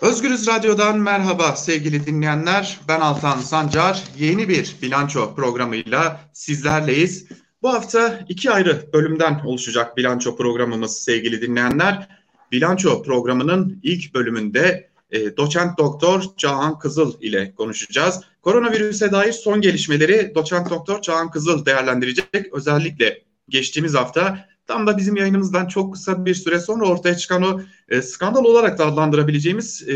Özgürüz 0.00 0.46
Radyo'dan 0.46 0.98
merhaba 0.98 1.56
sevgili 1.56 2.06
dinleyenler. 2.06 2.80
Ben 2.88 3.00
Altan 3.00 3.38
Sancar. 3.38 4.04
Yeni 4.18 4.48
bir 4.48 4.76
bilanço 4.82 5.34
programıyla 5.34 6.20
sizlerleyiz. 6.32 7.26
Bu 7.62 7.72
hafta 7.72 8.24
iki 8.28 8.50
ayrı 8.50 8.92
bölümden 8.92 9.40
oluşacak 9.44 9.96
bilanço 9.96 10.36
programımız 10.36 10.96
sevgili 10.96 11.42
dinleyenler. 11.42 12.08
Bilanço 12.52 13.02
programının 13.02 13.80
ilk 13.82 14.14
bölümünde 14.14 14.90
e, 15.10 15.36
doçent 15.36 15.78
doktor 15.78 16.22
Çağan 16.36 16.78
Kızıl 16.78 17.20
ile 17.20 17.54
konuşacağız. 17.54 18.20
Koronavirüse 18.42 19.12
dair 19.12 19.32
son 19.32 19.60
gelişmeleri 19.60 20.32
doçent 20.34 20.70
doktor 20.70 21.02
Çağan 21.02 21.30
Kızıl 21.30 21.66
değerlendirecek. 21.66 22.52
Özellikle 22.52 23.22
geçtiğimiz 23.48 23.94
hafta 23.94 24.48
Tam 24.70 24.86
da 24.86 24.96
bizim 24.96 25.16
yayınımızdan 25.16 25.66
çok 25.66 25.94
kısa 25.94 26.24
bir 26.24 26.34
süre 26.34 26.60
sonra 26.60 26.86
ortaya 26.86 27.16
çıkan 27.16 27.42
o 27.42 27.60
e, 27.88 28.02
skandal 28.02 28.44
olarak 28.44 28.78
da 28.78 28.86
adlandırabileceğimiz 28.86 29.88
e, 29.88 29.94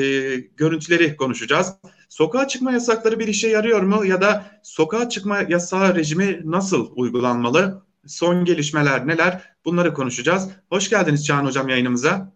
görüntüleri 0.57 1.17
konuşacağız. 1.17 1.73
Sokağa 2.09 2.49
çıkma 2.49 2.73
yasakları 2.73 3.19
bir 3.19 3.29
işe 3.29 3.49
yarıyor 3.49 3.83
mu 3.83 4.05
ya 4.05 4.21
da 4.21 4.45
sokağa 4.63 5.09
çıkma 5.09 5.41
yasağı 5.49 5.95
rejimi 5.95 6.41
nasıl 6.45 6.91
uygulanmalı? 6.97 7.83
Son 8.07 8.45
gelişmeler 8.45 9.07
neler? 9.07 9.43
Bunları 9.65 9.95
konuşacağız. 9.95 10.49
Hoş 10.69 10.91
geldiniz 10.91 11.27
Çağan 11.27 11.45
Hocam 11.45 11.69
yayınımıza. 11.69 12.33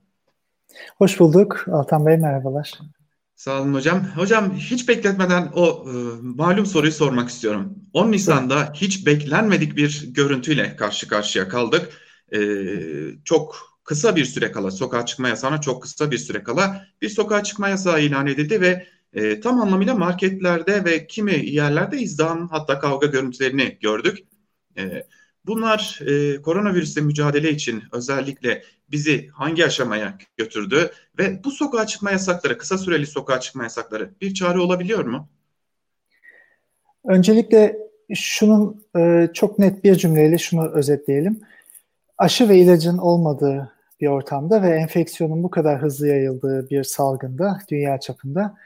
Hoş 0.99 1.21
bulduk. 1.21 1.65
Altan 1.73 2.07
Bey 2.07 2.17
merhabalar. 2.17 2.73
Sağ 3.37 3.61
olun 3.63 3.75
hocam. 3.75 4.05
Hocam 4.17 4.55
hiç 4.55 4.89
bekletmeden 4.89 5.49
o 5.55 5.87
e, 5.89 5.93
malum 6.23 6.67
soruyu 6.67 6.93
sormak 6.93 7.29
istiyorum. 7.29 7.75
10 7.93 8.13
Nisan'da 8.13 8.73
hiç 8.75 9.07
beklenmedik 9.07 9.77
bir 9.77 10.15
görüntüyle 10.15 10.77
karşı 10.77 11.09
karşıya 11.09 11.49
kaldık 11.49 12.08
e, 12.35 12.41
çok 13.25 13.69
kısa 13.85 14.17
bir 14.17 14.25
süre 14.25 14.53
kala 14.53 14.71
sokağa 14.71 15.07
çıkma 15.07 15.29
yasağına 15.29 15.61
çok 15.61 15.83
kısa 15.83 16.11
bir 16.11 16.19
süre 16.19 16.43
kala 16.43 16.87
bir 17.03 17.09
sokağa 17.09 17.43
çıkma 17.43 17.69
yasağı 17.69 18.03
ilan 18.03 18.27
edildi 18.27 18.61
ve 18.61 18.87
e, 19.13 19.41
tam 19.41 19.61
anlamıyla 19.61 19.95
marketlerde 19.95 20.85
ve 20.85 21.07
kimi 21.07 21.47
yerlerde 21.47 21.99
izdiham 21.99 22.49
hatta 22.49 22.79
kavga 22.79 23.07
görüntülerini 23.07 23.79
gördük. 23.81 24.19
E, 24.79 25.05
bunlar 25.47 26.01
e, 26.07 26.43
koronavirüsle 26.43 27.01
mücadele 27.01 27.51
için 27.51 27.83
özellikle 27.93 28.63
bizi 28.89 29.29
hangi 29.29 29.65
aşamaya 29.65 30.19
götürdü 30.37 30.91
ve 31.19 31.45
bu 31.45 31.51
sokağa 31.51 31.87
çıkma 31.87 32.11
yasakları, 32.11 32.59
kısa 32.59 32.79
süreli 32.79 33.07
sokağa 33.07 33.41
çıkma 33.41 33.63
yasakları 33.63 34.11
bir 34.21 34.35
çare 34.35 34.59
olabiliyor 34.59 35.05
mu? 35.05 35.29
Öncelikle 37.05 37.77
şunun 38.15 38.85
e, 38.97 39.29
çok 39.35 39.59
net 39.59 39.85
bir 39.85 39.95
cümleyle 39.95 40.39
şunu 40.39 40.69
özetleyelim 40.69 41.41
aşı 42.19 42.49
ve 42.49 42.59
ilacın 42.59 42.99
olmadığı 42.99 43.73
bir 44.01 44.07
ortamda 44.07 44.63
ve 44.63 44.69
enfeksiyonun 44.69 45.43
bu 45.43 45.51
kadar 45.51 45.83
hızlı 45.83 46.09
yayıldığı 46.09 46.71
bir 46.71 46.85
salgında 46.85 47.59
dünya 47.69 48.01
çapında 48.01 48.57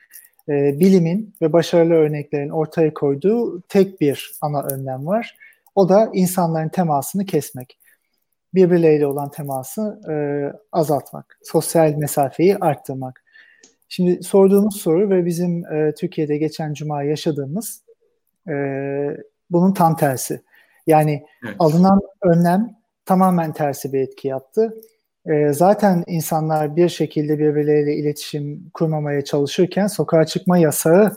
e, 0.48 0.81
bilimin 0.81 1.34
ve 1.42 1.53
başarılı 1.53 1.94
örneklerin 1.94 2.48
ortaya 2.48 2.94
koyduğu 2.94 3.61
tek 3.61 4.00
bir 4.00 4.33
ana 4.41 4.62
önlem 4.62 5.06
var. 5.06 5.36
O 5.75 5.89
da 5.89 6.11
insanların 6.12 6.69
temasını 6.69 7.25
kesmek. 7.25 7.78
Birbirleriyle 8.55 9.06
olan 9.06 9.31
teması 9.31 10.00
e, 10.11 10.14
azaltmak, 10.72 11.39
sosyal 11.42 11.94
mesafeyi 11.94 12.56
arttırmak. 12.56 13.25
Şimdi 13.89 14.22
sorduğumuz 14.22 14.77
soru 14.77 15.11
ve 15.11 15.27
bizim 15.27 15.66
e, 15.66 15.94
Türkiye'de 15.94 16.39
geçen 16.39 16.75
cuma 16.75 17.03
yaşadığımız 17.03 17.83
e, 18.48 18.55
bunun 19.50 19.75
tam 19.75 19.97
tersi. 19.97 20.42
Yani 20.87 21.25
evet. 21.44 21.56
alınan 21.59 22.00
önlem 22.22 22.81
tamamen 23.06 23.53
tersi 23.53 23.92
bir 23.92 24.00
etki 24.00 24.28
yaptı. 24.28 24.75
E, 25.27 25.53
zaten 25.53 26.05
insanlar 26.06 26.77
bir 26.77 26.89
şekilde 26.89 27.39
birbirleriyle 27.39 27.97
iletişim 27.97 28.70
kurmamaya 28.75 29.25
çalışırken 29.25 29.86
sokağa 29.86 30.25
çıkma 30.25 30.59
yasağı 30.59 31.12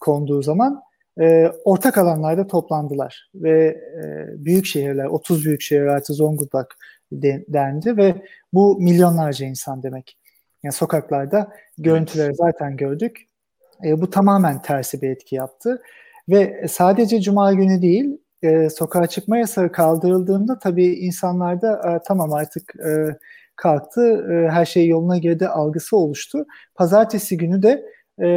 konduğu 0.00 0.42
zaman 0.42 0.82
e, 1.20 1.52
ortak 1.64 1.98
alanlarda 1.98 2.46
toplandılar 2.46 3.30
ve 3.34 3.66
e, 3.66 4.26
büyük 4.44 4.66
şehirler, 4.66 5.04
30 5.04 5.44
büyük 5.44 5.60
şehir 5.60 5.82
artı 5.82 6.14
Zonguldak 6.14 6.76
de, 7.12 7.44
dendi 7.48 7.96
ve 7.96 8.14
bu 8.52 8.80
milyonlarca 8.80 9.46
insan 9.46 9.82
demek. 9.82 10.18
Yani 10.62 10.72
sokaklarda 10.72 11.52
görüntüleri 11.78 12.34
zaten 12.34 12.76
gördük. 12.76 13.26
E, 13.84 14.00
bu 14.00 14.10
tamamen 14.10 14.62
tersi 14.62 15.02
bir 15.02 15.10
etki 15.10 15.34
yaptı 15.34 15.82
ve 16.28 16.66
sadece 16.68 17.20
Cuma 17.20 17.52
günü 17.52 17.82
değil 17.82 18.18
e, 18.44 18.70
sokağa 18.70 19.06
çıkma 19.06 19.38
yasağı 19.38 19.72
kaldırıldığında 19.72 20.58
tabii 20.58 20.86
insanlarda 20.86 21.72
e, 21.72 22.00
tamam 22.06 22.32
artık 22.32 22.72
e, 22.76 23.16
kalktı, 23.56 24.26
e, 24.32 24.50
her 24.50 24.64
şey 24.64 24.88
yoluna 24.88 25.18
girdi 25.18 25.48
algısı 25.48 25.96
oluştu. 25.96 26.46
Pazartesi 26.74 27.36
günü 27.36 27.62
de 27.62 27.84
e, 28.22 28.28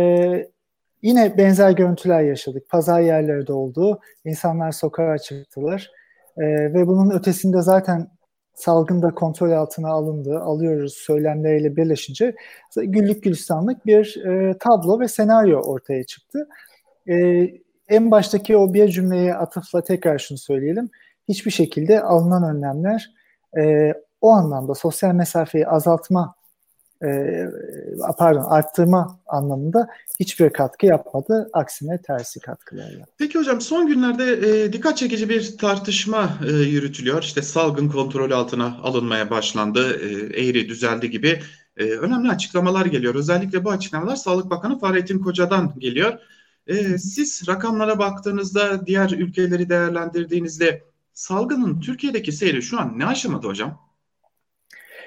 yine 1.02 1.38
benzer 1.38 1.72
görüntüler 1.72 2.22
yaşadık. 2.22 2.70
Pazar 2.70 3.02
yerleri 3.02 3.48
de 3.48 3.54
oldu, 3.54 4.00
insanlar 4.26 4.72
sokağa 4.72 5.18
çıktılar 5.18 5.92
e, 6.38 6.44
ve 6.74 6.88
bunun 6.88 7.12
ötesinde 7.12 7.62
zaten 7.62 8.08
salgın 8.54 9.02
da 9.02 9.10
kontrol 9.10 9.52
altına 9.52 9.90
alındı, 9.90 10.40
alıyoruz 10.40 10.94
söylemleriyle 10.94 11.76
birleşince 11.76 12.36
güllük 12.78 13.24
gülistanlık 13.24 13.86
bir 13.86 14.26
e, 14.26 14.58
tablo 14.58 15.00
ve 15.00 15.08
senaryo 15.08 15.62
ortaya 15.62 16.04
çıktı. 16.04 16.48
E, 17.10 17.48
en 17.90 18.12
baştaki 18.12 18.58
o 18.58 18.74
bir 18.74 18.90
cümleye 18.90 19.36
atıfla 19.36 19.84
tekrar 19.84 20.20
şunu 20.20 20.38
söyleyelim. 20.38 20.90
Hiçbir 21.28 21.52
şekilde 21.52 22.02
alınan 22.02 22.56
önlemler 22.56 23.12
e, 23.58 23.94
o 24.22 24.32
anlamda 24.32 24.76
sosyal 24.76 25.14
mesafeyi 25.14 25.68
azaltma 25.68 26.36
e, 27.04 27.10
pardon 28.18 28.44
arttırma 28.44 29.20
anlamında 29.28 29.88
hiçbir 30.20 30.50
katkı 30.50 30.86
yapmadı. 30.86 31.50
Aksine 31.54 32.02
tersi 32.02 32.40
katkılar 32.40 32.92
yaptı. 32.92 33.14
Peki 33.18 33.40
hocam 33.40 33.62
son 33.62 33.88
günlerde 33.88 34.32
e, 34.34 34.74
dikkat 34.74 34.98
çekici 34.98 35.30
bir 35.30 35.58
tartışma 35.58 36.30
e, 36.48 36.52
yürütülüyor. 36.52 37.24
İşte 37.24 37.42
salgın 37.42 37.90
kontrol 37.90 38.32
altına 38.32 38.78
alınmaya 38.84 39.30
başlandı. 39.30 40.00
E, 40.00 40.08
eğri 40.42 40.70
düzeldi 40.70 41.10
gibi 41.10 41.42
e, 41.78 41.84
önemli 41.84 42.32
açıklamalar 42.32 42.86
geliyor. 42.86 43.16
Özellikle 43.16 43.64
bu 43.64 43.72
açıklamalar 43.72 44.16
Sağlık 44.16 44.50
Bakanı 44.50 44.80
Fahrettin 44.80 45.20
Koca'dan 45.20 45.74
geliyor. 45.80 46.20
E, 46.68 46.98
siz 46.98 47.48
rakamlara 47.48 48.00
baktığınızda, 48.00 48.86
diğer 48.86 49.10
ülkeleri 49.10 49.70
değerlendirdiğinizde 49.70 50.84
salgının 51.14 51.80
Türkiye'deki 51.80 52.32
seyri 52.32 52.62
şu 52.62 52.80
an 52.80 53.00
ne 53.00 53.06
aşamada 53.06 53.48
hocam? 53.48 53.80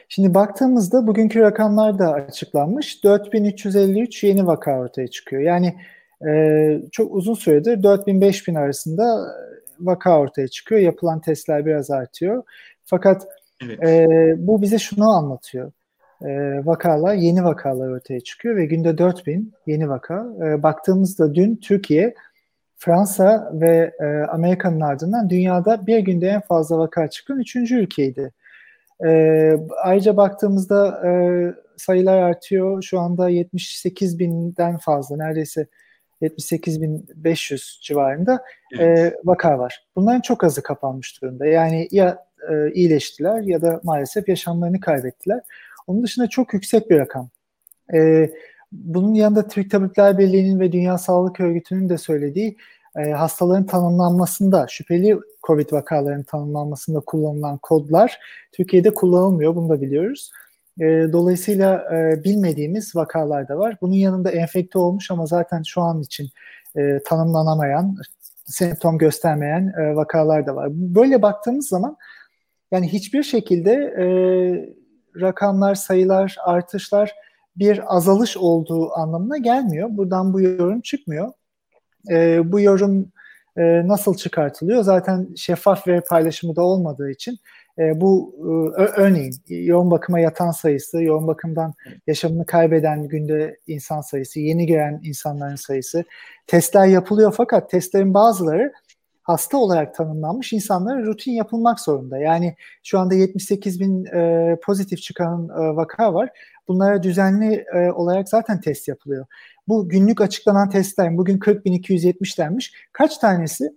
Şimdi 0.09 0.35
baktığımızda 0.35 1.07
bugünkü 1.07 1.41
rakamlar 1.41 1.99
da 1.99 2.13
açıklanmış. 2.13 3.05
4353 3.05 4.25
yeni 4.25 4.47
vaka 4.47 4.79
ortaya 4.79 5.09
çıkıyor. 5.09 5.43
Yani 5.43 5.77
e, 6.29 6.33
çok 6.93 7.15
uzun 7.15 7.35
süredir 7.35 7.77
4000-5000 7.77 8.59
arasında 8.59 9.35
vaka 9.81 10.19
ortaya 10.19 10.49
çıkıyor. 10.49 10.81
Yapılan 10.81 11.21
testler 11.21 11.67
biraz 11.67 11.91
artıyor. 11.91 12.43
Fakat 12.85 13.27
evet. 13.65 13.85
e, 13.85 14.07
bu 14.39 14.63
bize 14.63 14.79
şunu 14.79 15.11
anlatıyor 15.11 15.73
e, 16.23 16.61
vakalar, 16.67 17.15
yeni 17.15 17.45
vakalar 17.45 17.89
ortaya 17.89 18.21
çıkıyor 18.21 18.57
ve 18.57 18.67
günde 18.67 18.99
4000 18.99 19.53
yeni 19.67 19.89
vaka. 19.89 20.27
E, 20.45 20.63
baktığımızda 20.63 21.35
dün 21.35 21.57
Türkiye, 21.57 22.15
Fransa 22.77 23.51
ve 23.53 23.93
e, 24.01 24.05
Amerika'nın 24.07 24.81
ardından 24.81 25.31
dünyada 25.31 25.87
bir 25.87 25.99
günde 25.99 26.29
en 26.29 26.41
fazla 26.41 26.79
vaka 26.79 27.11
çıkan 27.11 27.41
üçüncü 27.41 27.77
ülkeydi. 27.77 28.33
E, 29.05 29.53
ayrıca 29.83 30.17
baktığımızda 30.17 31.09
e, 31.09 31.11
sayılar 31.77 32.19
artıyor. 32.19 32.83
Şu 32.83 33.01
anda 33.01 33.29
78 33.29 34.19
binden 34.19 34.77
fazla, 34.77 35.17
neredeyse 35.17 35.67
78.500 36.23 37.83
civarında 37.83 38.45
e, 38.79 38.85
evet. 38.85 38.99
e, 38.99 39.17
vaka 39.25 39.59
var. 39.59 39.87
Bunların 39.97 40.21
çok 40.21 40.45
azı 40.45 40.63
kapanmış 40.63 41.23
durumda. 41.23 41.47
Yani 41.47 41.89
ya 41.91 42.25
e, 42.51 42.73
iyileştiler 42.73 43.41
ya 43.43 43.63
da 43.63 43.81
maalesef 43.85 44.29
yaşamlarını 44.29 44.81
kaybettiler. 44.81 45.41
Onun 45.91 46.03
dışında 46.03 46.29
çok 46.29 46.55
yüksek 46.55 46.91
bir 46.91 46.99
rakam. 46.99 47.31
E, 47.95 48.31
bunun 48.73 49.15
yanında 49.15 49.49
Türk 49.49 49.71
Tabipler 49.71 50.19
Birliği'nin 50.19 50.61
ve 50.61 50.73
Dünya 50.73 50.99
Sağlık 50.99 51.41
Örgütü'nün 51.41 51.89
de 51.89 51.99
söylediği 51.99 52.57
e, 52.97 53.11
hastaların 53.11 53.67
tanımlanmasında, 53.67 54.67
şüpheli 54.69 55.19
COVID 55.47 55.73
vakalarının 55.73 56.23
tanımlanmasında 56.23 57.01
kullanılan 57.01 57.59
kodlar 57.59 58.19
Türkiye'de 58.53 58.95
kullanılmıyor. 58.95 59.57
Bunu 59.57 59.69
da 59.69 59.81
biliyoruz. 59.81 60.31
E, 60.81 60.85
dolayısıyla 61.13 61.97
e, 61.97 62.25
bilmediğimiz 62.25 62.97
vakalar 62.97 63.49
da 63.49 63.59
var. 63.59 63.77
Bunun 63.81 63.95
yanında 63.95 64.31
enfekte 64.31 64.79
olmuş 64.79 65.11
ama 65.11 65.27
zaten 65.27 65.63
şu 65.63 65.81
an 65.81 66.01
için 66.01 66.29
e, 66.77 66.99
tanımlanamayan, 67.07 67.97
semptom 68.47 68.99
göstermeyen 68.99 69.73
e, 69.81 69.97
vakalar 69.97 70.47
da 70.47 70.57
var. 70.57 70.69
Böyle 70.73 71.23
baktığımız 71.23 71.69
zaman 71.69 71.97
yani 72.73 72.93
hiçbir 72.93 73.23
şekilde 73.23 73.73
e, 73.73 74.05
rakamlar, 75.21 75.75
sayılar, 75.75 76.37
artışlar 76.45 77.15
bir 77.57 77.97
azalış 77.97 78.37
olduğu 78.37 78.93
anlamına 78.93 79.39
gelmiyor. 79.39 79.89
Buradan 79.93 80.33
bu 80.33 80.41
yorum 80.41 80.81
çıkmıyor. 80.81 81.33
E, 82.11 82.53
bu 82.53 82.61
yorum 82.61 83.13
e, 83.57 83.89
nasıl 83.89 84.15
çıkartılıyor? 84.15 84.83
Zaten 84.83 85.29
şeffaf 85.37 85.89
veri 85.89 86.01
paylaşımı 86.01 86.57
da 86.57 86.63
olmadığı 86.63 87.11
için 87.11 87.39
E, 87.79 88.01
bu 88.01 88.35
e, 88.79 88.83
örneğin 88.83 89.35
yoğun 89.49 89.91
bakıma 89.91 90.21
yatan 90.21 90.51
sayısı, 90.51 91.03
yoğun 91.03 91.27
bakımdan 91.27 91.75
yaşamını 92.07 92.47
kaybeden 92.47 93.09
günde 93.09 93.57
insan 93.67 94.01
sayısı, 94.01 94.41
yeni 94.41 94.67
gelen 94.67 95.01
insanların 95.05 95.57
sayısı. 95.57 96.05
Testler 96.47 96.87
yapılıyor 96.87 97.35
fakat 97.37 97.71
testlerin 97.71 98.15
bazıları 98.15 98.73
hasta 99.31 99.59
olarak 99.59 99.95
tanımlanmış 99.95 100.53
insanlara 100.53 101.03
rutin 101.03 101.33
yapılmak 101.33 101.81
zorunda. 101.81 102.19
Yani 102.19 102.57
şu 102.83 102.99
anda 102.99 103.15
78 103.15 103.81
bin 103.81 104.05
e, 104.05 104.57
pozitif 104.63 105.03
çıkan 105.03 105.49
e, 105.49 105.77
vaka 105.77 106.15
var. 106.15 106.31
Bunlara 106.69 107.03
düzenli 107.03 107.65
e, 107.75 107.91
olarak 107.91 108.29
zaten 108.29 108.61
test 108.61 108.89
yapılıyor. 108.89 109.27
Bu 109.69 109.89
günlük 109.89 110.21
açıklanan 110.21 110.71
testler 110.71 111.19
bugün 111.19 111.39
40.270 111.39 112.39
denmiş. 112.39 112.75
Kaç 112.93 113.19
tanesi 113.19 113.73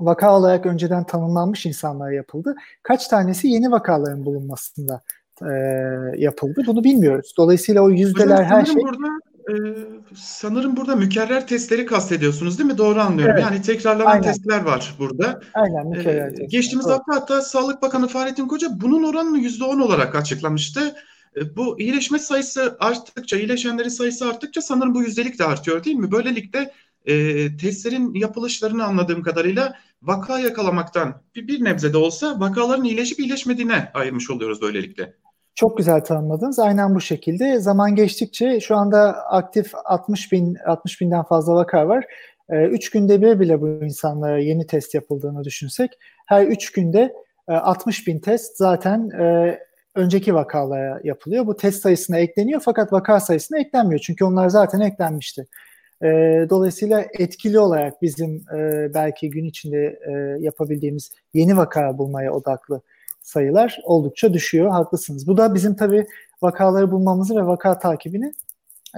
vaka 0.00 0.38
olarak 0.38 0.66
önceden 0.66 1.04
tanımlanmış 1.04 1.66
insanlara 1.66 2.12
yapıldı? 2.12 2.54
Kaç 2.82 3.08
tanesi 3.08 3.48
yeni 3.48 3.70
vakaların 3.70 4.24
bulunmasında 4.24 5.02
e, 5.42 5.52
yapıldı? 6.16 6.62
Bunu 6.66 6.84
bilmiyoruz. 6.84 7.34
Dolayısıyla 7.38 7.82
o 7.82 7.90
yüzdeler 7.90 8.44
Hocam, 8.44 8.50
her 8.50 8.64
şey... 8.64 8.82
Burada 8.82 9.08
e, 9.48 9.54
sanırım 10.14 10.76
burada 10.76 10.96
mükerrer 10.96 11.46
testleri 11.46 11.86
kastediyorsunuz 11.86 12.58
değil 12.58 12.70
mi? 12.70 12.78
Doğru 12.78 13.00
anlıyorum. 13.00 13.34
Evet. 13.34 13.44
Yani 13.44 13.62
tekrarlanan 13.62 14.10
Aynen. 14.10 14.22
testler 14.22 14.60
var 14.60 14.94
burada. 14.98 15.40
Aynen 15.54 15.86
mükerrer 15.86 16.26
e, 16.26 16.28
testler. 16.28 16.48
Geçtiğimiz 16.48 16.86
hafta 16.86 17.14
hatta 17.14 17.42
Sağlık 17.42 17.82
Bakanı 17.82 18.08
Fahrettin 18.08 18.48
Koca 18.48 18.68
bunun 18.72 19.02
oranını 19.02 19.38
%10 19.38 19.82
olarak 19.82 20.14
açıklamıştı. 20.14 20.94
E, 21.36 21.56
bu 21.56 21.80
iyileşme 21.80 22.18
sayısı 22.18 22.76
arttıkça, 22.80 23.36
iyileşenlerin 23.36 23.88
sayısı 23.88 24.26
arttıkça 24.26 24.60
sanırım 24.60 24.94
bu 24.94 25.02
yüzdelik 25.02 25.38
de 25.38 25.44
artıyor 25.44 25.84
değil 25.84 25.96
mi? 25.96 26.12
Böylelikle 26.12 26.72
e, 27.04 27.56
testlerin 27.56 28.14
yapılışlarını 28.14 28.84
anladığım 28.84 29.22
kadarıyla 29.22 29.76
vaka 30.02 30.38
yakalamaktan 30.38 31.22
bir, 31.34 31.48
bir 31.48 31.64
nebze 31.64 31.92
de 31.92 31.96
olsa 31.96 32.40
vakaların 32.40 32.84
iyileşip 32.84 33.20
iyileşmediğine 33.20 33.90
ayırmış 33.94 34.30
oluyoruz 34.30 34.62
böylelikle. 34.62 35.14
Çok 35.54 35.78
güzel 35.78 36.00
tanımladınız. 36.00 36.58
Aynen 36.58 36.94
bu 36.94 37.00
şekilde. 37.00 37.58
Zaman 37.58 37.94
geçtikçe 37.94 38.60
şu 38.60 38.76
anda 38.76 39.26
aktif 39.26 39.72
60 39.84 40.32
bin 40.32 40.56
60 40.66 41.00
binden 41.00 41.22
fazla 41.22 41.54
vaka 41.54 41.88
var. 41.88 42.04
3 42.50 42.86
ee, 42.86 42.98
günde 42.98 43.22
bir 43.22 43.40
bile 43.40 43.60
bu 43.60 43.68
insanlara 43.68 44.38
yeni 44.38 44.66
test 44.66 44.94
yapıldığını 44.94 45.44
düşünsek 45.44 45.90
her 46.26 46.46
3 46.46 46.72
günde 46.72 47.14
60 47.48 48.02
e, 48.02 48.06
bin 48.06 48.18
test 48.18 48.56
zaten 48.56 49.10
e, 49.10 49.58
önceki 49.94 50.34
vakalara 50.34 51.00
yapılıyor. 51.04 51.46
Bu 51.46 51.56
test 51.56 51.82
sayısına 51.82 52.18
ekleniyor 52.18 52.60
fakat 52.64 52.92
vaka 52.92 53.20
sayısına 53.20 53.58
eklenmiyor. 53.58 54.00
Çünkü 54.00 54.24
onlar 54.24 54.48
zaten 54.48 54.80
eklenmişti. 54.80 55.46
E, 56.02 56.06
dolayısıyla 56.50 57.04
etkili 57.18 57.58
olarak 57.58 58.02
bizim 58.02 58.44
belki 58.94 59.30
gün 59.30 59.44
içinde 59.44 59.98
yapabildiğimiz 60.40 61.12
yeni 61.34 61.56
vaka 61.56 61.98
bulmaya 61.98 62.32
odaklı 62.32 62.80
sayılar 63.22 63.80
oldukça 63.84 64.32
düşüyor. 64.32 64.70
Haklısınız. 64.70 65.26
Bu 65.26 65.36
da 65.36 65.54
bizim 65.54 65.76
tabii 65.76 66.06
vakaları 66.42 66.90
bulmamızı 66.90 67.36
ve 67.36 67.46
vaka 67.46 67.78
takibini 67.78 68.32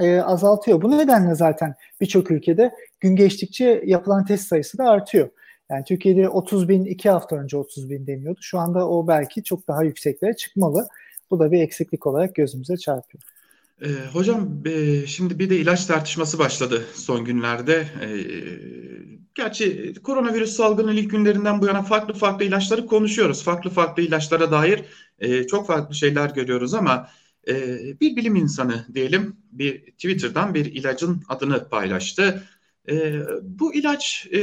e, 0.00 0.20
azaltıyor. 0.20 0.82
Bu 0.82 0.98
nedenle 0.98 1.34
zaten 1.34 1.74
birçok 2.00 2.30
ülkede 2.30 2.74
gün 3.00 3.16
geçtikçe 3.16 3.82
yapılan 3.84 4.24
test 4.24 4.48
sayısı 4.48 4.78
da 4.78 4.84
artıyor. 4.84 5.28
Yani 5.70 5.84
Türkiye'de 5.84 6.28
30 6.28 6.68
bin, 6.68 6.84
iki 6.84 7.10
hafta 7.10 7.36
önce 7.36 7.56
30 7.56 7.90
bin 7.90 8.06
deniyordu. 8.06 8.38
Şu 8.42 8.58
anda 8.58 8.88
o 8.88 9.08
belki 9.08 9.42
çok 9.42 9.68
daha 9.68 9.82
yükseklere 9.82 10.36
çıkmalı. 10.36 10.88
Bu 11.30 11.38
da 11.38 11.52
bir 11.52 11.60
eksiklik 11.60 12.06
olarak 12.06 12.34
gözümüze 12.34 12.76
çarpıyor. 12.76 13.22
E, 13.82 13.88
hocam 14.12 14.62
e, 14.66 15.06
şimdi 15.06 15.38
bir 15.38 15.50
de 15.50 15.56
ilaç 15.56 15.86
tartışması 15.86 16.38
başladı 16.38 16.84
son 16.94 17.24
günlerde. 17.24 17.88
E, 18.02 18.08
gerçi 19.34 19.94
koronavirüs 20.02 20.50
salgının 20.50 20.96
ilk 20.96 21.10
günlerinden 21.10 21.62
bu 21.62 21.66
yana 21.66 21.82
farklı 21.82 22.14
farklı 22.14 22.44
ilaçları 22.44 22.86
konuşuyoruz. 22.86 23.42
Farklı 23.44 23.70
farklı 23.70 24.02
ilaçlara 24.02 24.50
dair 24.50 24.82
e, 25.18 25.46
çok 25.46 25.66
farklı 25.66 25.94
şeyler 25.94 26.30
görüyoruz 26.30 26.74
ama 26.74 27.08
e, 27.48 27.78
bir 28.00 28.16
bilim 28.16 28.36
insanı 28.36 28.86
diyelim 28.94 29.36
bir 29.52 29.80
Twitter'dan 29.92 30.54
bir 30.54 30.64
ilacın 30.66 31.22
adını 31.28 31.68
paylaştı. 31.68 32.42
E, 32.88 33.20
bu 33.42 33.74
ilaç 33.74 34.26
e, 34.32 34.40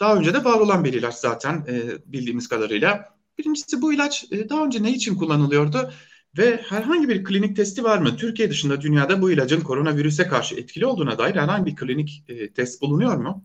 daha 0.00 0.16
önce 0.16 0.34
de 0.34 0.44
var 0.44 0.60
olan 0.60 0.84
bir 0.84 0.92
ilaç 0.92 1.14
zaten 1.14 1.64
e, 1.68 1.82
bildiğimiz 2.12 2.48
kadarıyla. 2.48 3.14
Birincisi 3.38 3.82
bu 3.82 3.92
ilaç 3.92 4.24
e, 4.32 4.48
daha 4.48 4.64
önce 4.64 4.82
ne 4.82 4.90
için 4.92 5.14
kullanılıyordu? 5.14 5.92
Ve 6.38 6.56
herhangi 6.56 7.08
bir 7.08 7.24
klinik 7.24 7.56
testi 7.56 7.84
var 7.84 7.98
mı? 7.98 8.16
Türkiye 8.16 8.50
dışında 8.50 8.80
dünyada 8.80 9.22
bu 9.22 9.30
ilacın 9.30 9.60
koronavirüse 9.60 10.26
karşı 10.26 10.54
etkili 10.54 10.86
olduğuna 10.86 11.18
dair 11.18 11.36
herhangi 11.36 11.66
bir 11.66 11.76
klinik 11.76 12.24
e, 12.28 12.52
test 12.52 12.82
bulunuyor 12.82 13.16
mu? 13.16 13.44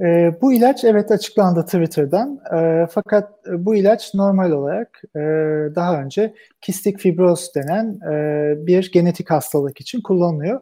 E, 0.00 0.04
bu 0.42 0.52
ilaç 0.52 0.84
evet 0.84 1.10
açıklandı 1.10 1.64
Twitter'dan. 1.64 2.40
E, 2.56 2.86
fakat 2.90 3.32
bu 3.58 3.74
ilaç 3.74 4.14
normal 4.14 4.50
olarak 4.50 5.02
e, 5.16 5.20
daha 5.74 6.02
önce 6.02 6.34
kistik 6.60 6.98
fibroz 6.98 7.54
denen 7.54 7.98
e, 8.12 8.66
bir 8.66 8.92
genetik 8.92 9.30
hastalık 9.30 9.80
için 9.80 10.00
kullanılıyor. 10.00 10.60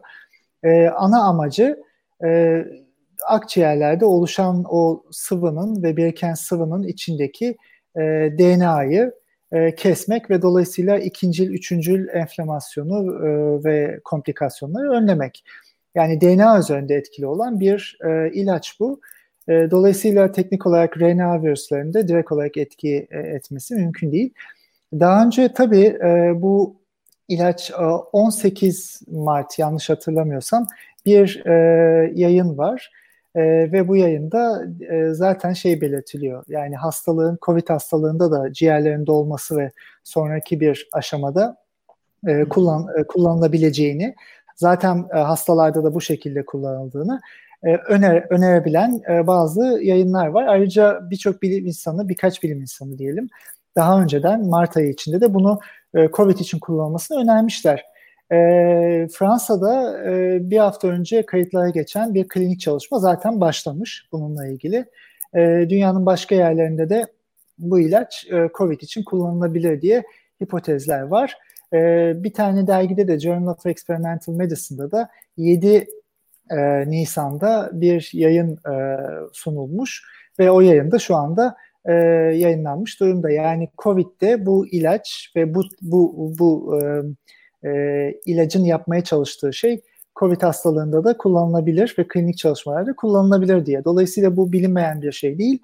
E, 0.63 0.87
ana 0.87 1.23
amacı 1.23 1.79
e, 2.25 2.61
akciğerlerde 3.27 4.05
oluşan 4.05 4.63
o 4.69 5.03
sıvının 5.11 5.83
ve 5.83 5.97
biriken 5.97 6.33
sıvının 6.33 6.83
içindeki 6.83 7.57
e, 7.95 8.01
DNA'yı 8.37 9.22
e, 9.53 9.75
kesmek 9.75 10.29
ve 10.29 10.41
dolayısıyla 10.41 10.99
ikincil, 10.99 11.49
üçüncül 11.49 12.07
enflamasyonu 12.07 13.25
e, 13.25 13.29
ve 13.63 13.99
komplikasyonları 14.03 14.91
önlemek. 14.91 15.45
Yani 15.95 16.21
DNA 16.21 16.59
üzerinde 16.59 16.95
etkili 16.95 17.25
olan 17.25 17.59
bir 17.59 17.97
e, 18.05 18.31
ilaç 18.33 18.79
bu. 18.79 19.01
Dolayısıyla 19.49 20.31
teknik 20.31 20.65
olarak 20.65 20.97
RNA 20.97 21.43
virüslerinde 21.43 22.07
direkt 22.07 22.31
olarak 22.31 22.57
etki 22.57 23.07
etmesi 23.11 23.75
mümkün 23.75 24.11
değil. 24.11 24.33
Daha 24.93 25.25
önce 25.25 25.53
tabii 25.53 25.97
bu 26.35 26.75
ilaç 27.27 27.71
e, 27.71 27.75
18 27.75 29.01
Mart 29.07 29.59
yanlış 29.59 29.89
hatırlamıyorsam 29.89 30.67
bir 31.05 31.43
yayın 32.15 32.57
var 32.57 32.91
e, 33.35 33.41
ve 33.71 33.87
bu 33.87 33.95
yayında 33.95 34.63
e, 34.89 35.13
zaten 35.13 35.53
şey 35.53 35.81
belirtiliyor. 35.81 36.43
Yani 36.47 36.75
hastalığın, 36.75 37.37
COVID 37.41 37.69
hastalığında 37.69 38.31
da 38.31 38.53
ciğerlerin 38.53 39.05
dolması 39.05 39.57
ve 39.57 39.71
sonraki 40.03 40.59
bir 40.59 40.89
aşamada 40.93 41.57
e, 42.27 42.43
kullan, 42.43 42.87
e, 42.97 43.03
kullanılabileceğini, 43.03 44.15
zaten 44.55 45.05
e, 45.13 45.17
hastalarda 45.17 45.83
da 45.83 45.93
bu 45.93 46.01
şekilde 46.01 46.45
kullanıldığını 46.45 47.21
e, 47.63 47.75
öner, 47.75 48.25
önerebilen 48.29 49.01
e, 49.09 49.27
bazı 49.27 49.61
yayınlar 49.81 50.27
var. 50.27 50.47
Ayrıca 50.47 50.99
birçok 51.09 51.41
bilim 51.41 51.65
insanı, 51.65 52.09
birkaç 52.09 52.43
bilim 52.43 52.61
insanı 52.61 52.97
diyelim, 52.97 53.29
daha 53.75 54.01
önceden 54.01 54.45
Mart 54.47 54.77
ayı 54.77 54.89
içinde 54.89 55.21
de 55.21 55.33
bunu 55.33 55.59
e, 55.95 56.09
COVID 56.13 56.39
için 56.39 56.59
kullanılmasını 56.59 57.21
önermişler. 57.21 57.92
E, 58.33 59.07
Fransa'da 59.11 60.03
e, 60.09 60.39
bir 60.49 60.57
hafta 60.57 60.87
önce 60.87 61.25
kayıtlara 61.25 61.69
geçen 61.69 62.13
bir 62.13 62.27
klinik 62.27 62.59
çalışma 62.59 62.99
zaten 62.99 63.41
başlamış 63.41 64.07
bununla 64.11 64.47
ilgili. 64.47 64.85
E, 65.35 65.65
dünyanın 65.69 66.05
başka 66.05 66.35
yerlerinde 66.35 66.89
de 66.89 67.07
bu 67.57 67.79
ilaç 67.79 68.27
e, 68.31 68.49
COVID 68.57 68.81
için 68.81 69.03
kullanılabilir 69.03 69.81
diye 69.81 70.03
hipotezler 70.43 71.01
var. 71.01 71.37
E, 71.73 72.13
bir 72.23 72.33
tane 72.33 72.67
dergide 72.67 73.07
de 73.07 73.19
Journal 73.19 73.47
of 73.47 73.65
Experimental 73.65 74.33
Medicine'da 74.33 74.91
da 74.91 75.09
7 75.37 75.87
e, 76.49 76.89
Nisan'da 76.89 77.69
bir 77.73 78.09
yayın 78.13 78.51
e, 78.51 78.97
sunulmuş 79.33 80.03
ve 80.39 80.51
o 80.51 80.61
yayında 80.61 80.99
şu 80.99 81.15
anda 81.15 81.55
e, 81.85 81.93
yayınlanmış 82.35 82.99
durumda. 82.99 83.29
Yani 83.29 83.69
COVID'de 83.77 84.45
bu 84.45 84.67
ilaç 84.67 85.31
ve 85.35 85.55
bu 85.55 85.63
bu 85.81 86.33
bu 86.39 86.79
e, 86.81 86.83
e, 87.65 87.69
ilacın 88.25 88.63
yapmaya 88.63 89.03
çalıştığı 89.03 89.53
şey 89.53 89.81
COVID 90.19 90.41
hastalığında 90.41 91.03
da 91.03 91.17
kullanılabilir 91.17 91.95
ve 91.99 92.07
klinik 92.07 92.37
çalışmalarda 92.37 92.95
kullanılabilir 92.95 93.65
diye. 93.65 93.83
Dolayısıyla 93.83 94.37
bu 94.37 94.51
bilinmeyen 94.51 95.01
bir 95.01 95.11
şey 95.11 95.37
değil. 95.37 95.59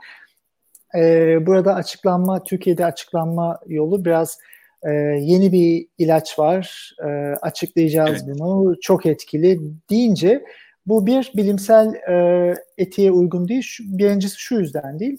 E, 0.96 1.02
burada 1.46 1.76
açıklanma, 1.76 2.44
Türkiye'de 2.44 2.86
açıklanma 2.86 3.60
yolu 3.68 4.06
biraz 4.06 4.38
e, 4.84 4.92
yeni 5.22 5.52
bir 5.52 5.88
ilaç 5.98 6.40
var, 6.40 6.94
e, 7.04 7.08
açıklayacağız 7.42 8.24
evet. 8.26 8.40
bunu, 8.40 8.76
çok 8.82 9.06
etkili 9.06 9.60
deyince 9.90 10.44
bu 10.86 11.06
bir 11.06 11.32
bilimsel 11.36 11.94
e, 11.94 12.54
etiğe 12.78 13.12
uygun 13.12 13.48
değil. 13.48 13.62
Şu, 13.62 13.84
birincisi 13.98 14.36
şu 14.40 14.56
yüzden 14.56 15.00
değil, 15.00 15.18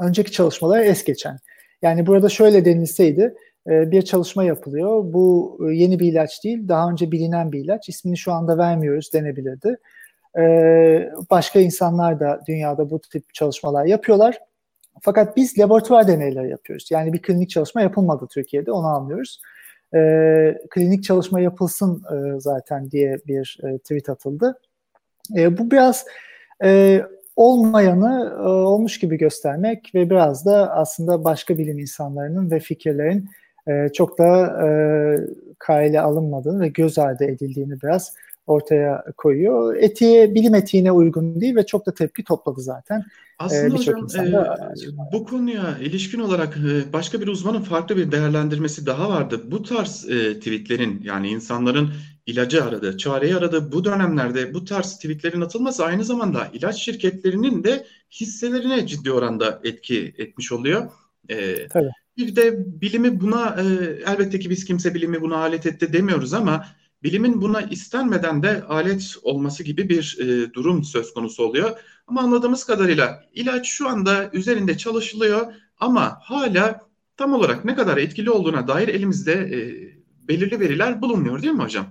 önceki 0.00 0.32
çalışmalar 0.32 0.80
es 0.80 1.04
geçen. 1.04 1.38
Yani 1.82 2.06
burada 2.06 2.28
şöyle 2.28 2.64
denilseydi, 2.64 3.34
bir 3.66 4.02
çalışma 4.02 4.44
yapılıyor. 4.44 5.12
Bu 5.12 5.58
e, 5.68 5.74
yeni 5.74 6.00
bir 6.00 6.12
ilaç 6.12 6.44
değil, 6.44 6.68
daha 6.68 6.90
önce 6.90 7.12
bilinen 7.12 7.52
bir 7.52 7.64
ilaç. 7.64 7.88
İsmini 7.88 8.18
şu 8.18 8.32
anda 8.32 8.58
vermiyoruz 8.58 9.12
denebilirdi. 9.12 9.76
Ee, 10.38 11.10
başka 11.30 11.60
insanlar 11.60 12.20
da 12.20 12.40
dünyada 12.48 12.90
bu 12.90 13.00
tip 13.00 13.34
çalışmalar 13.34 13.84
yapıyorlar. 13.84 14.38
Fakat 15.02 15.36
biz 15.36 15.58
laboratuvar 15.58 16.08
deneyleri 16.08 16.50
yapıyoruz. 16.50 16.88
Yani 16.90 17.12
bir 17.12 17.22
klinik 17.22 17.50
çalışma 17.50 17.82
yapılmadı 17.82 18.26
Türkiye'de, 18.30 18.72
onu 18.72 18.86
anlıyoruz. 18.86 19.40
Klinik 20.70 21.04
çalışma 21.04 21.40
yapılsın 21.40 22.02
e, 22.12 22.40
zaten 22.40 22.90
diye 22.90 23.18
bir 23.26 23.58
e, 23.64 23.78
tweet 23.78 24.08
atıldı. 24.08 24.58
bu 25.30 25.70
biraz 25.70 26.04
olmayanı 27.36 28.34
e, 28.38 28.42
olmuş 28.42 28.98
gibi 28.98 29.18
göstermek 29.18 29.90
ve 29.94 30.10
biraz 30.10 30.46
da 30.46 30.72
aslında 30.72 31.24
başka 31.24 31.58
bilim 31.58 31.78
insanlarının 31.78 32.50
ve 32.50 32.60
fikirlerin 32.60 33.28
e, 33.68 33.88
çok 33.92 34.18
da 34.18 34.46
e, 34.66 34.68
kayla 35.58 36.04
alınmadığını 36.04 36.60
ve 36.60 36.68
göz 36.68 36.98
ardı 36.98 37.24
edildiğini 37.24 37.82
biraz 37.82 38.14
ortaya 38.46 39.04
koyuyor. 39.16 39.76
Etiğe, 39.76 40.34
bilim 40.34 40.54
etiğine 40.54 40.92
uygun 40.92 41.40
değil 41.40 41.56
ve 41.56 41.66
çok 41.66 41.86
da 41.86 41.94
tepki 41.94 42.24
topladı 42.24 42.60
zaten. 42.60 43.04
Aslında 43.38 43.66
ee, 43.66 43.78
hocam 43.78 44.06
e, 44.18 45.12
bu 45.12 45.24
konuya 45.24 45.78
ilişkin 45.78 46.20
olarak 46.20 46.56
e, 46.56 46.92
başka 46.92 47.20
bir 47.20 47.26
uzmanın 47.26 47.60
farklı 47.60 47.96
bir 47.96 48.12
değerlendirmesi 48.12 48.86
daha 48.86 49.08
vardı. 49.08 49.40
Bu 49.44 49.62
tarz 49.62 50.10
e, 50.10 50.38
tweetlerin 50.38 51.00
yani 51.02 51.28
insanların 51.28 51.90
ilacı 52.26 52.64
aradığı, 52.64 52.98
çareyi 52.98 53.36
aradığı 53.36 53.72
bu 53.72 53.84
dönemlerde 53.84 54.54
bu 54.54 54.64
tarz 54.64 54.96
tweetlerin 54.96 55.40
atılması 55.40 55.84
aynı 55.84 56.04
zamanda 56.04 56.48
ilaç 56.52 56.76
şirketlerinin 56.76 57.64
de 57.64 57.86
hisselerine 58.10 58.86
ciddi 58.86 59.12
oranda 59.12 59.60
etki 59.64 60.14
etmiş 60.18 60.52
oluyor. 60.52 60.90
E, 61.28 61.68
Tabii. 61.68 61.90
Bir 62.16 62.36
de 62.36 62.64
bilimi 62.80 63.20
buna 63.20 63.56
e, 63.60 63.64
elbette 64.06 64.38
ki 64.38 64.50
biz 64.50 64.64
kimse 64.64 64.94
bilimi 64.94 65.20
buna 65.20 65.36
alet 65.36 65.66
etti 65.66 65.92
demiyoruz 65.92 66.34
ama 66.34 66.66
bilimin 67.02 67.42
buna 67.42 67.62
istenmeden 67.62 68.42
de 68.42 68.62
alet 68.62 69.16
olması 69.22 69.62
gibi 69.62 69.88
bir 69.88 70.18
e, 70.20 70.52
durum 70.52 70.84
söz 70.84 71.14
konusu 71.14 71.42
oluyor. 71.44 71.78
Ama 72.06 72.20
anladığımız 72.20 72.64
kadarıyla 72.64 73.24
ilaç 73.34 73.68
şu 73.68 73.88
anda 73.88 74.30
üzerinde 74.32 74.78
çalışılıyor 74.78 75.54
ama 75.80 76.18
hala 76.22 76.80
tam 77.16 77.32
olarak 77.32 77.64
ne 77.64 77.74
kadar 77.74 77.96
etkili 77.96 78.30
olduğuna 78.30 78.68
dair 78.68 78.88
elimizde 78.88 79.32
e, 79.32 79.58
belirli 80.28 80.60
veriler 80.60 81.02
bulunmuyor 81.02 81.42
değil 81.42 81.54
mi 81.54 81.62
hocam? 81.62 81.86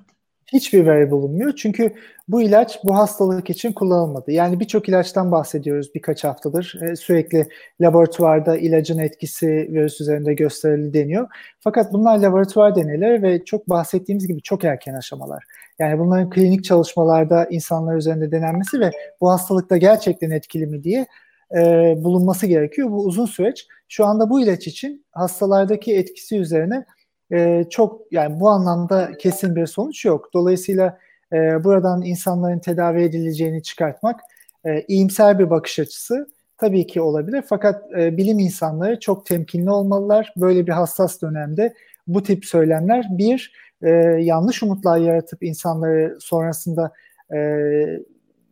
Hiçbir 0.47 0.85
veri 0.85 1.11
bulunmuyor. 1.11 1.53
Çünkü 1.55 1.93
bu 2.27 2.41
ilaç 2.41 2.79
bu 2.83 2.95
hastalık 2.95 3.49
için 3.49 3.73
kullanılmadı. 3.73 4.31
Yani 4.31 4.59
birçok 4.59 4.89
ilaçtan 4.89 5.31
bahsediyoruz 5.31 5.95
birkaç 5.95 6.23
haftadır. 6.23 6.79
E, 6.81 6.95
sürekli 6.95 7.47
laboratuvarda 7.81 8.57
ilacın 8.57 8.99
etkisi 8.99 9.47
virüs 9.47 10.01
üzerinde 10.01 10.33
gösterildi 10.33 10.93
deniyor. 10.93 11.27
Fakat 11.59 11.93
bunlar 11.93 12.17
laboratuvar 12.17 12.75
deneyleri 12.75 13.23
ve 13.23 13.45
çok 13.45 13.69
bahsettiğimiz 13.69 14.27
gibi 14.27 14.41
çok 14.41 14.63
erken 14.63 14.93
aşamalar. 14.93 15.43
Yani 15.79 15.99
bunların 15.99 16.29
klinik 16.29 16.63
çalışmalarda 16.63 17.45
insanlar 17.45 17.95
üzerinde 17.95 18.31
denenmesi 18.31 18.79
ve 18.79 18.91
bu 19.21 19.29
hastalıkta 19.29 19.77
gerçekten 19.77 20.31
etkili 20.31 20.67
mi 20.67 20.83
diye 20.83 21.07
e, 21.55 21.93
bulunması 21.97 22.47
gerekiyor. 22.47 22.91
Bu 22.91 23.05
uzun 23.05 23.25
süreç. 23.25 23.67
Şu 23.87 24.05
anda 24.05 24.29
bu 24.29 24.41
ilaç 24.41 24.67
için 24.67 25.05
hastalardaki 25.11 25.95
etkisi 25.95 26.37
üzerine 26.37 26.85
e, 27.33 27.65
çok 27.69 28.01
yani 28.11 28.39
bu 28.39 28.49
anlamda 28.49 29.11
kesin 29.17 29.55
bir 29.55 29.65
sonuç 29.65 30.05
yok. 30.05 30.29
Dolayısıyla 30.33 30.99
e, 31.33 31.63
buradan 31.63 32.01
insanların 32.01 32.59
tedavi 32.59 33.01
edileceğini 33.01 33.63
çıkartmak 33.63 34.19
e, 34.65 34.81
iyimser 34.87 35.39
bir 35.39 35.49
bakış 35.49 35.79
açısı 35.79 36.27
tabii 36.57 36.87
ki 36.87 37.01
olabilir. 37.01 37.43
Fakat 37.49 37.93
e, 37.97 38.17
bilim 38.17 38.39
insanları 38.39 38.99
çok 38.99 39.25
temkinli 39.25 39.69
olmalılar. 39.69 40.33
Böyle 40.37 40.67
bir 40.67 40.71
hassas 40.71 41.21
dönemde 41.21 41.73
bu 42.07 42.23
tip 42.23 42.45
söylemler 42.45 43.05
bir 43.09 43.53
e, 43.81 43.89
yanlış 44.19 44.63
umutlar 44.63 44.97
yaratıp 44.97 45.43
insanları 45.43 46.17
sonrasında 46.19 46.91
e, 47.33 47.37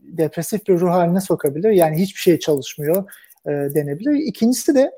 depresif 0.02 0.68
bir 0.68 0.80
ruh 0.80 0.90
haline 0.90 1.22
sokabilir. 1.22 1.70
Yani 1.70 1.98
hiçbir 1.98 2.20
şey 2.20 2.40
çalışmıyor 2.40 3.12
e, 3.46 3.50
denebilir. 3.50 4.14
İkincisi 4.14 4.76
de 4.76 4.92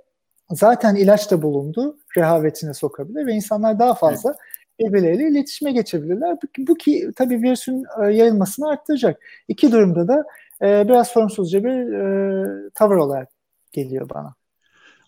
zaten 0.56 0.96
ilaç 0.96 1.32
da 1.32 1.42
bulundu 1.42 1.98
rehavetine 2.18 2.74
sokabilir 2.74 3.26
ve 3.26 3.34
insanlar 3.34 3.80
daha 3.80 3.94
fazla 3.94 4.36
birbirleriyle 4.80 5.30
iletişime 5.30 5.72
geçebilirler. 5.72 6.38
Bu, 6.44 6.68
bu 6.68 6.76
ki 6.76 7.12
tabii 7.16 7.42
virüsün 7.42 7.86
e, 8.02 8.04
yayılmasını 8.04 8.70
arttıracak. 8.70 9.22
İki 9.48 9.72
durumda 9.72 10.08
da 10.08 10.24
e, 10.62 10.88
biraz 10.88 11.08
sorumsuzca 11.08 11.64
bir 11.64 11.94
e, 11.94 12.70
tavır 12.74 12.96
olarak 12.96 13.30
geliyor 13.72 14.10
bana. 14.10 14.36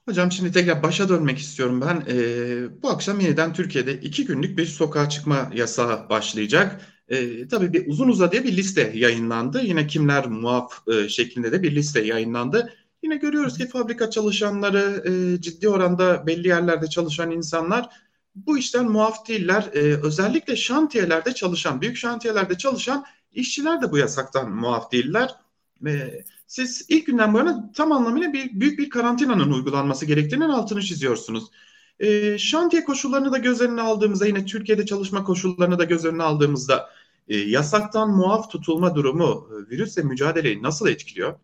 Hocam 0.05 0.31
şimdi 0.31 0.51
tekrar 0.51 0.83
başa 0.83 1.09
dönmek 1.09 1.37
istiyorum 1.37 1.81
ben. 1.81 2.13
E, 2.13 2.17
bu 2.83 2.89
akşam 2.89 3.19
yeniden 3.19 3.53
Türkiye'de 3.53 3.93
iki 3.93 4.25
günlük 4.25 4.57
bir 4.57 4.65
sokağa 4.65 5.09
çıkma 5.09 5.51
yasağı 5.53 6.09
başlayacak. 6.09 6.81
E, 7.09 7.47
tabii 7.47 7.73
bir 7.73 7.87
uzun 7.87 8.09
uzadıya 8.09 8.43
bir 8.43 8.57
liste 8.57 8.91
yayınlandı. 8.95 9.61
Yine 9.63 9.87
kimler 9.87 10.27
muaf 10.27 10.87
e, 10.87 11.09
şeklinde 11.09 11.51
de 11.51 11.63
bir 11.63 11.75
liste 11.75 12.01
yayınlandı. 12.01 12.73
Yine 13.05 13.15
görüyoruz 13.15 13.57
ki 13.57 13.67
fabrika 13.67 14.09
çalışanları, 14.09 15.03
e, 15.09 15.41
ciddi 15.41 15.69
oranda 15.69 16.27
belli 16.27 16.47
yerlerde 16.47 16.87
çalışan 16.87 17.31
insanlar 17.31 17.89
bu 18.35 18.57
işten 18.57 18.91
muaf 18.91 19.27
değiller. 19.27 19.69
E, 19.73 19.79
özellikle 19.79 20.55
şantiyelerde 20.55 21.33
çalışan, 21.33 21.81
büyük 21.81 21.97
şantiyelerde 21.97 22.57
çalışan 22.57 23.05
işçiler 23.31 23.81
de 23.81 23.91
bu 23.91 23.97
yasaktan 23.97 24.51
muaf 24.51 24.91
değiller. 24.91 25.35
E, 25.87 26.23
siz 26.47 26.85
ilk 26.89 27.05
günden 27.05 27.33
bu 27.33 27.37
yana 27.37 27.71
tam 27.71 27.91
anlamıyla 27.91 28.33
bir 28.33 28.59
büyük 28.59 28.79
bir 28.79 28.89
karantinanın 28.89 29.51
uygulanması 29.51 30.05
gerektiğinin 30.05 30.49
altını 30.49 30.81
çiziyorsunuz. 30.81 31.43
E, 31.99 32.37
şantiye 32.37 32.83
koşullarını 32.83 33.31
da 33.31 33.37
göz 33.37 33.61
önüne 33.61 33.81
aldığımızda 33.81 34.25
yine 34.25 34.45
Türkiye'de 34.45 34.85
çalışma 34.85 35.23
koşullarını 35.23 35.79
da 35.79 35.83
göz 35.83 36.05
önüne 36.05 36.23
aldığımızda 36.23 36.89
e, 37.27 37.37
yasaktan 37.37 38.09
muaf 38.09 38.51
tutulma 38.51 38.95
durumu 38.95 39.49
e, 39.51 39.69
virüsle 39.69 40.01
mücadeleyi 40.01 40.63
nasıl 40.63 40.87
etkiliyor? 40.87 41.39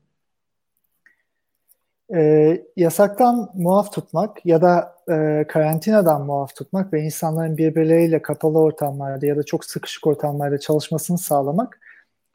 E, 2.16 2.62
yasaktan 2.76 3.50
muaf 3.54 3.94
tutmak 3.94 4.46
ya 4.46 4.62
da 4.62 4.96
e, 5.10 5.46
karantinadan 5.48 6.26
muaf 6.26 6.56
tutmak 6.56 6.94
ve 6.94 7.02
insanların 7.02 7.58
birbirleriyle 7.58 8.22
kapalı 8.22 8.60
ortamlarda 8.60 9.26
ya 9.26 9.38
da 9.38 9.44
çok 9.44 9.66
sıkışık 9.66 10.08
ortamlarda 10.08 10.60
çalışmasını 10.60 11.18
sağlamak 11.18 11.80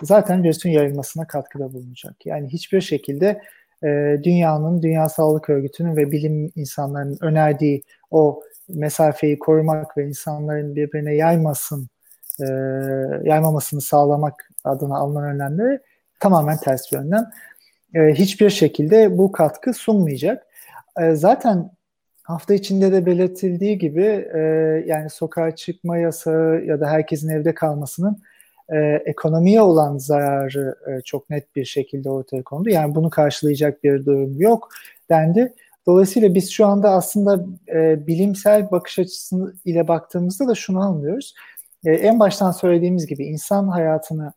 zaten 0.03 0.45
virüsün 0.45 0.71
yayılmasına 0.71 1.27
katkıda 1.27 1.73
bulunacak. 1.73 2.27
Yani 2.27 2.49
hiçbir 2.49 2.81
şekilde 2.81 3.41
e, 3.85 4.19
dünyanın, 4.23 4.83
Dünya 4.83 5.09
Sağlık 5.09 5.51
Örgütü'nün 5.51 5.97
ve 5.97 6.11
bilim 6.11 6.53
insanlarının 6.57 7.19
önerdiği 7.21 7.83
o 8.11 8.43
mesafeyi 8.69 9.39
korumak 9.39 9.97
ve 9.97 10.07
insanların 10.07 10.77
birbirine 10.77 11.15
yaymasın, 11.15 11.89
e, 12.41 12.45
yaymamasını 13.23 13.81
sağlamak 13.81 14.51
adına 14.65 14.97
alınan 14.97 15.25
önlemleri 15.25 15.81
tamamen 16.21 16.57
ters 16.57 16.93
bir 16.93 16.99
önlem 16.99 17.31
e, 17.97 18.15
hiçbir 18.15 18.51
şekilde 18.51 19.19
bu 19.19 19.33
katkı 19.33 19.75
sunmayacak. 19.75 20.47
E, 21.01 21.15
zaten 21.15 21.71
hafta 22.23 22.55
içinde 22.55 22.93
de 22.93 23.07
belirtildiği 23.07 23.79
gibi 23.79 24.29
e, 24.35 24.39
yani 24.87 25.11
sokağa 25.11 25.57
çıkma 25.57 25.99
yasağı 25.99 26.65
ya 26.65 26.81
da 26.81 26.87
herkesin 26.87 27.29
evde 27.29 27.55
kalmasının 27.55 28.23
e, 28.69 28.79
ekonomiye 29.07 29.61
olan 29.61 29.99
zararı 29.99 30.77
e, 30.87 31.01
çok 31.01 31.31
net 31.31 31.57
bir 31.57 31.65
şekilde 31.65 32.11
ortaya 32.11 32.43
kondu. 32.43 32.71
Yani 32.71 32.95
bunu 32.95 33.11
karşılayacak 33.11 33.85
bir 33.85 34.07
durum 34.07 34.41
yok 34.41 34.69
dendi. 35.11 35.55
Dolayısıyla 35.87 36.35
biz 36.35 36.51
şu 36.51 36.67
anda 36.67 36.91
aslında 36.91 37.45
e, 37.75 38.07
bilimsel 38.07 38.71
bakış 38.71 38.99
açısı 38.99 39.55
ile 39.65 39.89
baktığımızda 39.89 40.49
da 40.49 40.55
şunu 40.55 40.81
anlıyoruz. 40.81 41.35
E, 41.85 41.93
en 41.93 42.21
baştan 42.21 42.51
söylediğimiz 42.51 43.07
gibi 43.07 43.25
insan 43.25 43.69
hayatını 43.69 44.33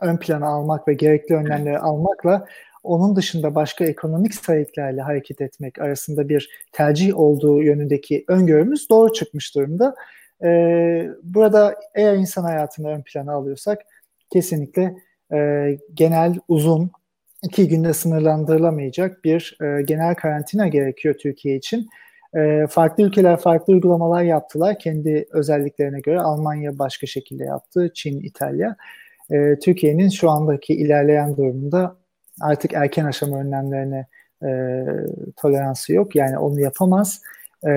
ön 0.00 0.16
plana 0.16 0.48
almak 0.48 0.88
ve 0.88 0.94
gerekli 0.94 1.34
önlemleri 1.34 1.78
almakla 1.78 2.46
onun 2.86 3.16
dışında 3.16 3.54
başka 3.54 3.84
ekonomik 3.84 4.34
sayıklarla 4.34 5.06
hareket 5.06 5.40
etmek 5.40 5.78
arasında 5.78 6.28
bir 6.28 6.50
tercih 6.72 7.18
olduğu 7.18 7.62
yönündeki 7.62 8.24
öngörümüz 8.28 8.90
doğru 8.90 9.12
çıkmış 9.12 9.54
durumda. 9.54 9.94
Ee, 10.44 11.08
burada 11.22 11.74
eğer 11.94 12.14
insan 12.14 12.42
hayatını 12.42 12.88
ön 12.88 13.02
plana 13.02 13.32
alıyorsak 13.32 13.82
kesinlikle 14.32 14.94
e, 15.32 15.38
genel 15.94 16.34
uzun 16.48 16.90
iki 17.42 17.68
günde 17.68 17.92
sınırlandırılamayacak 17.92 19.24
bir 19.24 19.58
e, 19.62 19.82
genel 19.82 20.14
karantina 20.14 20.68
gerekiyor 20.68 21.14
Türkiye 21.14 21.56
için. 21.56 21.88
E, 22.36 22.66
farklı 22.70 23.04
ülkeler 23.04 23.36
farklı 23.36 23.72
uygulamalar 23.72 24.22
yaptılar 24.22 24.78
kendi 24.78 25.26
özelliklerine 25.30 26.00
göre. 26.00 26.20
Almanya 26.20 26.78
başka 26.78 27.06
şekilde 27.06 27.44
yaptı, 27.44 27.90
Çin, 27.94 28.20
İtalya. 28.20 28.76
E, 29.30 29.58
Türkiye'nin 29.58 30.08
şu 30.08 30.30
andaki 30.30 30.74
ilerleyen 30.74 31.36
durumunda 31.36 31.96
artık 32.40 32.72
erken 32.72 33.04
aşama 33.04 33.38
önlemlerine 33.38 34.06
e, 34.42 34.84
toleransı 35.36 35.92
yok. 35.92 36.16
Yani 36.16 36.38
onu 36.38 36.60
yapamaz. 36.60 37.22
E, 37.66 37.70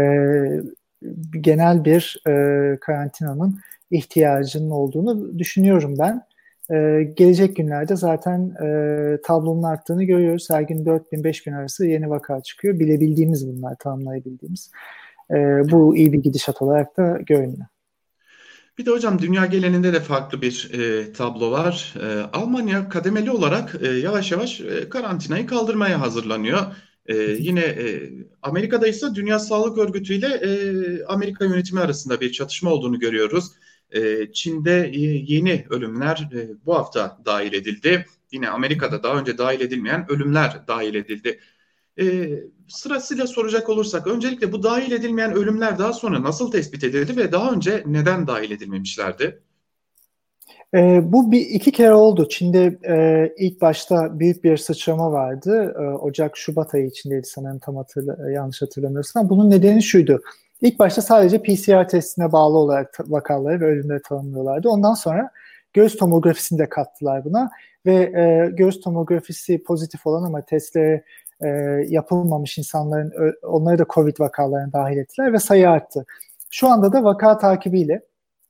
genel 1.41 1.85
bir 1.85 2.21
e, 2.27 2.77
karantinanın 2.79 3.59
ihtiyacının 3.91 4.69
olduğunu 4.69 5.39
düşünüyorum 5.39 5.95
ben. 5.99 6.23
E, 6.71 7.03
gelecek 7.03 7.55
günlerde 7.55 7.95
zaten 7.95 8.55
e, 8.63 9.21
tablonun 9.23 9.63
arttığını 9.63 10.03
görüyoruz. 10.03 10.49
Her 10.49 10.61
gün 10.61 10.85
4 10.85 11.11
bin 11.11 11.23
5 11.23 11.47
bin 11.47 11.53
arası 11.53 11.87
yeni 11.87 12.09
vaka 12.09 12.41
çıkıyor. 12.41 12.79
Bilebildiğimiz 12.79 13.47
bunlar, 13.47 13.75
tanımlayabildiğimiz. 13.75 14.71
E, 15.31 15.35
bu 15.71 15.97
iyi 15.97 16.13
bir 16.13 16.23
gidişat 16.23 16.61
olarak 16.61 16.97
da 16.97 17.17
görünüyor. 17.25 17.65
Bir 18.79 18.85
de 18.85 18.91
hocam 18.91 19.19
dünya 19.21 19.45
geleninde 19.45 19.93
de 19.93 19.99
farklı 19.99 20.41
bir 20.41 20.69
e, 20.73 21.13
tablo 21.13 21.51
var. 21.51 21.93
E, 22.01 22.21
Almanya 22.33 22.89
kademeli 22.89 23.31
olarak 23.31 23.75
e, 23.81 23.87
yavaş 23.87 24.31
yavaş 24.31 24.61
e, 24.61 24.89
karantinayı 24.89 25.47
kaldırmaya 25.47 26.01
hazırlanıyor. 26.01 26.59
E, 27.05 27.15
yine 27.17 27.59
e, 27.61 28.11
Amerika'da 28.41 28.87
ise 28.87 29.07
Dünya 29.15 29.39
Sağlık 29.39 29.77
Örgütü 29.77 30.13
ile 30.13 30.27
e, 30.27 31.03
Amerika 31.05 31.45
yönetimi 31.45 31.79
arasında 31.79 32.21
bir 32.21 32.31
çatışma 32.31 32.71
olduğunu 32.71 32.99
görüyoruz. 32.99 33.51
E, 33.91 34.31
Çin'de 34.33 34.91
e, 34.93 34.99
yeni 35.33 35.65
ölümler 35.69 36.29
e, 36.33 36.65
bu 36.65 36.75
hafta 36.75 37.17
dahil 37.25 37.53
edildi. 37.53 38.05
Yine 38.31 38.49
Amerika'da 38.49 39.03
daha 39.03 39.19
önce 39.19 39.37
dahil 39.37 39.61
edilmeyen 39.61 40.05
ölümler 40.09 40.67
dahil 40.67 40.95
edildi. 40.95 41.39
E, 41.99 42.29
sırasıyla 42.67 43.27
soracak 43.27 43.69
olursak 43.69 44.07
öncelikle 44.07 44.51
bu 44.51 44.63
dahil 44.63 44.91
edilmeyen 44.91 45.33
ölümler 45.33 45.79
daha 45.79 45.93
sonra 45.93 46.23
nasıl 46.23 46.51
tespit 46.51 46.83
edildi 46.83 47.17
ve 47.17 47.31
daha 47.31 47.51
önce 47.51 47.83
neden 47.85 48.27
dahil 48.27 48.51
edilmemişlerdi? 48.51 49.41
E, 50.73 50.99
bu 51.03 51.31
bir 51.31 51.41
iki 51.41 51.71
kere 51.71 51.93
oldu. 51.93 52.27
Çin'de 52.29 52.79
e, 52.83 53.29
ilk 53.37 53.61
başta 53.61 54.19
büyük 54.19 54.43
bir 54.43 54.57
sıçrama 54.57 55.11
vardı. 55.11 55.75
E, 55.79 55.81
Ocak, 55.81 56.37
Şubat 56.37 56.75
ayı 56.75 56.85
içindeydi 56.85 57.27
sanırım 57.27 57.59
tam 57.59 57.75
hatırla, 57.75 58.31
yanlış 58.31 58.61
hatırlamıyorsam. 58.61 59.29
Bunun 59.29 59.49
nedeni 59.49 59.83
şuydu. 59.83 60.21
İlk 60.61 60.79
başta 60.79 61.01
sadece 61.01 61.41
PCR 61.41 61.87
testine 61.87 62.31
bağlı 62.31 62.57
olarak 62.57 62.99
vakaları 62.99 63.59
ve 63.59 63.65
ölümleri 63.65 64.01
tanımlıyorlardı. 64.01 64.69
Ondan 64.69 64.93
sonra 64.93 65.31
göğüs 65.73 65.97
tomografisini 65.97 66.59
de 66.59 66.69
kattılar 66.69 67.25
buna 67.25 67.49
ve 67.85 67.95
e, 67.95 68.49
göğüs 68.51 68.81
tomografisi 68.81 69.63
pozitif 69.63 70.07
olan 70.07 70.23
ama 70.23 70.41
testlere 70.41 71.03
e, 71.43 71.47
yapılmamış 71.87 72.57
insanların 72.57 73.35
onları 73.43 73.79
da 73.79 73.85
COVID 73.93 74.19
vakalarına 74.19 74.73
dahil 74.73 74.97
ettiler 74.97 75.33
ve 75.33 75.39
sayı 75.39 75.69
arttı. 75.69 76.05
Şu 76.51 76.67
anda 76.67 76.93
da 76.93 77.03
vaka 77.03 77.37
takibiyle 77.37 78.01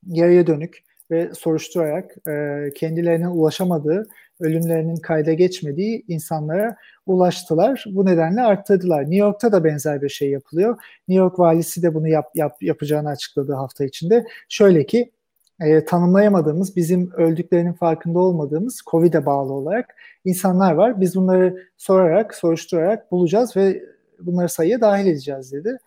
yarıya 0.07 0.47
dönük 0.47 0.83
ve 1.11 1.33
soruşturarak 1.33 2.15
e, 2.27 2.65
kendilerine 2.75 3.27
ulaşamadığı, 3.27 4.07
ölümlerinin 4.39 4.95
kayda 4.95 5.33
geçmediği 5.33 6.05
insanlara 6.07 6.75
ulaştılar. 7.05 7.85
Bu 7.87 8.05
nedenle 8.05 8.41
arttırdılar. 8.41 9.01
New 9.01 9.15
York'ta 9.15 9.51
da 9.51 9.63
benzer 9.63 10.01
bir 10.01 10.09
şey 10.09 10.29
yapılıyor. 10.29 10.77
New 11.07 11.23
York 11.23 11.39
valisi 11.39 11.83
de 11.83 11.93
bunu 11.93 12.07
yap, 12.07 12.25
yap, 12.35 12.63
yapacağını 12.63 13.09
açıkladı 13.09 13.53
hafta 13.53 13.85
içinde. 13.85 14.25
Şöyle 14.49 14.85
ki 14.85 15.11
e, 15.61 15.85
tanımlayamadığımız, 15.85 16.75
bizim 16.75 17.11
öldüklerinin 17.11 17.73
farkında 17.73 18.19
olmadığımız 18.19 18.81
COVID'e 18.85 19.25
bağlı 19.25 19.53
olarak 19.53 19.95
insanlar 20.25 20.73
var. 20.73 21.01
Biz 21.01 21.15
bunları 21.15 21.57
sorarak, 21.77 22.35
soruşturarak 22.35 23.11
bulacağız 23.11 23.57
ve 23.57 23.83
bunları 24.19 24.49
sayıya 24.49 24.81
dahil 24.81 25.07
edeceğiz 25.07 25.51
dedi. 25.51 25.77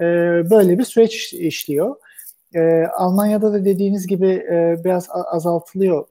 E, 0.00 0.04
böyle 0.50 0.78
bir 0.78 0.84
süreç 0.84 1.32
işliyor. 1.32 1.96
E, 2.54 2.84
Almanya'da 2.86 3.52
da 3.52 3.64
dediğiniz 3.64 4.06
gibi 4.06 4.28
e, 4.28 4.76
biraz 4.84 5.08
azaltılıyor. 5.10 6.06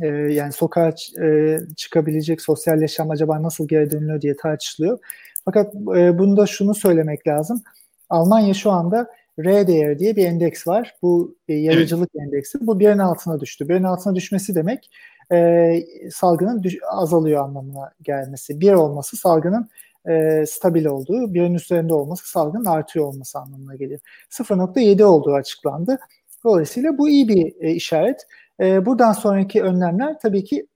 E, 0.00 0.06
yani 0.06 0.52
sokağa 0.52 0.92
e, 1.22 1.58
çıkabilecek 1.76 2.42
sosyal 2.42 2.82
yaşam 2.82 3.10
acaba 3.10 3.42
nasıl 3.42 3.68
geri 3.68 3.90
dönülüyor 3.90 4.20
diye 4.20 4.36
tartışılıyor. 4.36 4.98
Fakat 5.44 5.74
e, 5.74 6.18
bunda 6.18 6.46
şunu 6.46 6.74
söylemek 6.74 7.26
lazım. 7.26 7.62
Almanya 8.10 8.54
şu 8.54 8.70
anda 8.70 9.08
R 9.38 9.66
değeri 9.66 9.98
diye 9.98 10.16
bir 10.16 10.26
endeks 10.26 10.66
var. 10.66 10.94
Bu 11.02 11.36
e, 11.48 11.54
yayıcılık 11.54 12.10
evet. 12.14 12.26
endeksi. 12.26 12.66
Bu 12.66 12.80
birin 12.80 12.98
altına 12.98 13.40
düştü. 13.40 13.68
Birin 13.68 13.82
altına 13.82 14.14
düşmesi 14.14 14.54
demek 14.54 14.90
e, 15.32 15.80
salgının 16.10 16.62
düş- 16.62 16.78
azalıyor 16.90 17.44
anlamına 17.44 17.92
gelmesi. 18.02 18.60
Bir 18.60 18.72
olması 18.72 19.16
salgının 19.16 19.68
e, 20.08 20.44
stabil 20.46 20.84
olduğu, 20.84 21.34
birin 21.34 21.54
üzerinde 21.54 21.94
olması 21.94 22.30
salgının 22.30 22.64
artıyor 22.64 23.06
olması 23.06 23.38
anlamına 23.38 23.74
geliyor. 23.74 24.00
0.7 24.30 25.04
olduğu 25.04 25.34
açıklandı. 25.34 25.98
Dolayısıyla 26.44 26.98
bu 26.98 27.08
iyi 27.08 27.28
bir 27.28 27.54
e, 27.60 27.70
işaret. 27.70 28.26
E, 28.60 28.86
buradan 28.86 29.12
sonraki 29.12 29.62
önlemler 29.62 30.18
tabii 30.22 30.44
ki 30.44 30.66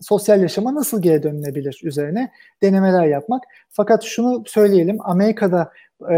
sosyal 0.00 0.42
yaşama 0.42 0.74
nasıl 0.74 1.02
geri 1.02 1.22
dönülebilir 1.22 1.80
üzerine 1.84 2.32
denemeler 2.62 3.06
yapmak. 3.06 3.42
Fakat 3.68 4.04
şunu 4.04 4.42
söyleyelim, 4.46 4.98
Amerika'da 5.00 5.72
e, 6.12 6.16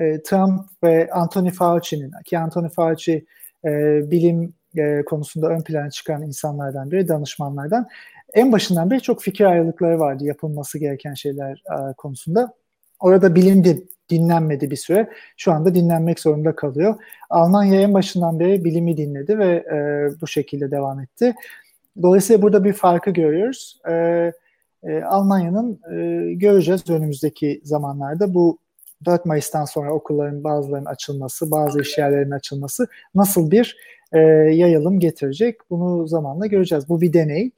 e, 0.00 0.22
Trump 0.22 0.60
ve 0.84 1.10
Anthony 1.12 1.50
Fauci'nin 1.50 2.12
ki 2.24 2.38
Anthony 2.38 2.68
Fauci 2.68 3.26
e, 3.64 3.70
bilim 4.10 4.54
e, 4.76 5.04
konusunda 5.04 5.48
ön 5.48 5.60
plana 5.60 5.90
çıkan 5.90 6.22
insanlardan 6.22 6.90
biri, 6.90 7.08
danışmanlardan 7.08 7.88
en 8.34 8.52
başından 8.52 8.90
beri 8.90 9.00
çok 9.00 9.22
fikir 9.22 9.44
ayrılıkları 9.44 10.00
vardı 10.00 10.24
yapılması 10.24 10.78
gereken 10.78 11.14
şeyler 11.14 11.52
e, 11.52 11.92
konusunda. 11.92 12.52
Orada 13.00 13.34
bilim 13.34 13.64
dinlenmedi 14.10 14.70
bir 14.70 14.76
süre. 14.76 15.10
Şu 15.36 15.52
anda 15.52 15.74
dinlenmek 15.74 16.20
zorunda 16.20 16.56
kalıyor. 16.56 16.94
Almanya 17.30 17.80
en 17.80 17.94
başından 17.94 18.40
beri 18.40 18.64
bilimi 18.64 18.96
dinledi 18.96 19.38
ve 19.38 19.46
e, 19.46 20.20
bu 20.20 20.26
şekilde 20.26 20.70
devam 20.70 21.00
etti. 21.00 21.34
Dolayısıyla 22.02 22.42
burada 22.42 22.64
bir 22.64 22.72
farkı 22.72 23.10
görüyoruz. 23.10 23.80
E, 23.88 23.92
e, 24.82 25.02
Almanya'nın 25.02 25.80
e, 25.92 26.34
göreceğiz 26.34 26.90
önümüzdeki 26.90 27.60
zamanlarda 27.64 28.34
bu 28.34 28.58
4 29.04 29.24
Mayıs'tan 29.24 29.64
sonra 29.64 29.92
okulların 29.92 30.44
bazılarının 30.44 30.86
açılması, 30.86 31.50
bazı 31.50 31.80
iş 31.80 31.98
yerlerinin 31.98 32.30
açılması 32.30 32.86
nasıl 33.14 33.50
bir 33.50 33.76
e, 34.12 34.18
yayılım 34.54 35.00
getirecek? 35.00 35.70
Bunu 35.70 36.08
zamanla 36.08 36.46
göreceğiz. 36.46 36.88
Bu 36.88 37.00
bir 37.00 37.12
deney. 37.12 37.50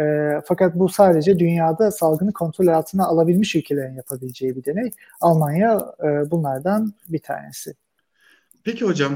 E, 0.00 0.04
fakat 0.44 0.74
bu 0.74 0.88
sadece 0.88 1.38
dünyada 1.38 1.90
salgını 1.90 2.32
kontrol 2.32 2.66
altına 2.66 3.06
alabilmiş 3.06 3.54
ülkelerin 3.54 3.94
yapabileceği 3.94 4.56
bir 4.56 4.64
deney. 4.64 4.90
Almanya 5.20 5.94
e, 6.04 6.30
bunlardan 6.30 6.94
bir 7.08 7.18
tanesi. 7.18 7.74
Peki 8.64 8.84
hocam, 8.84 9.12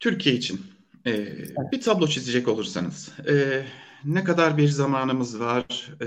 Türkiye 0.00 0.34
için 0.34 0.60
e, 1.04 1.10
evet. 1.10 1.72
bir 1.72 1.80
tablo 1.80 2.06
çizecek 2.06 2.48
olursanız, 2.48 3.12
e, 3.28 3.62
ne 4.04 4.24
kadar 4.24 4.56
bir 4.56 4.68
zamanımız 4.68 5.40
var, 5.40 5.90
e, 6.00 6.04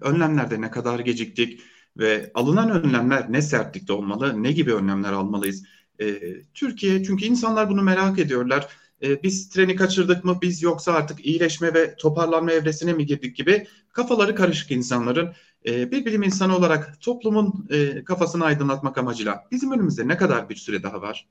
önlemlerde 0.00 0.60
ne 0.60 0.70
kadar 0.70 0.98
geciktik 0.98 1.60
ve 1.98 2.30
alınan 2.34 2.70
önlemler 2.70 3.32
ne 3.32 3.42
sertlikte 3.42 3.92
olmalı, 3.92 4.42
ne 4.42 4.52
gibi 4.52 4.74
önlemler 4.74 5.12
almalıyız? 5.12 5.64
E, 6.00 6.18
Türkiye, 6.54 7.04
çünkü 7.04 7.24
insanlar 7.24 7.70
bunu 7.70 7.82
merak 7.82 8.18
ediyorlar 8.18 8.68
e, 9.02 9.22
biz 9.22 9.48
treni 9.48 9.76
kaçırdık 9.76 10.24
mı 10.24 10.38
biz 10.42 10.62
yoksa 10.62 10.92
artık 10.92 11.26
iyileşme 11.26 11.74
ve 11.74 11.94
toparlanma 11.96 12.52
evresine 12.52 12.92
mi 12.92 13.06
girdik 13.06 13.36
gibi 13.36 13.66
kafaları 13.92 14.34
karışık 14.34 14.70
insanların 14.70 15.32
e, 15.66 15.90
bir 15.90 16.04
bilim 16.04 16.22
insanı 16.22 16.56
olarak 16.56 17.00
toplumun 17.00 17.68
e, 17.70 18.04
kafasını 18.04 18.44
aydınlatmak 18.44 18.98
amacıyla 18.98 19.44
bizim 19.50 19.72
önümüzde 19.72 20.08
ne 20.08 20.16
kadar 20.16 20.48
bir 20.48 20.56
süre 20.56 20.82
daha 20.82 21.02
var? 21.02 21.28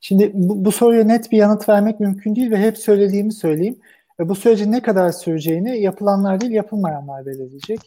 Şimdi 0.00 0.30
bu, 0.34 0.64
bu 0.64 0.72
soruya 0.72 1.04
net 1.04 1.32
bir 1.32 1.36
yanıt 1.36 1.68
vermek 1.68 2.00
mümkün 2.00 2.36
değil 2.36 2.50
ve 2.50 2.58
hep 2.58 2.78
söylediğimi 2.78 3.32
söyleyeyim. 3.32 3.78
Bu 4.18 4.34
sürecin 4.34 4.72
ne 4.72 4.82
kadar 4.82 5.12
süreceğini 5.12 5.80
yapılanlar 5.80 6.40
değil 6.40 6.52
yapılmayanlar 6.52 7.26
belirleyecek. 7.26 7.80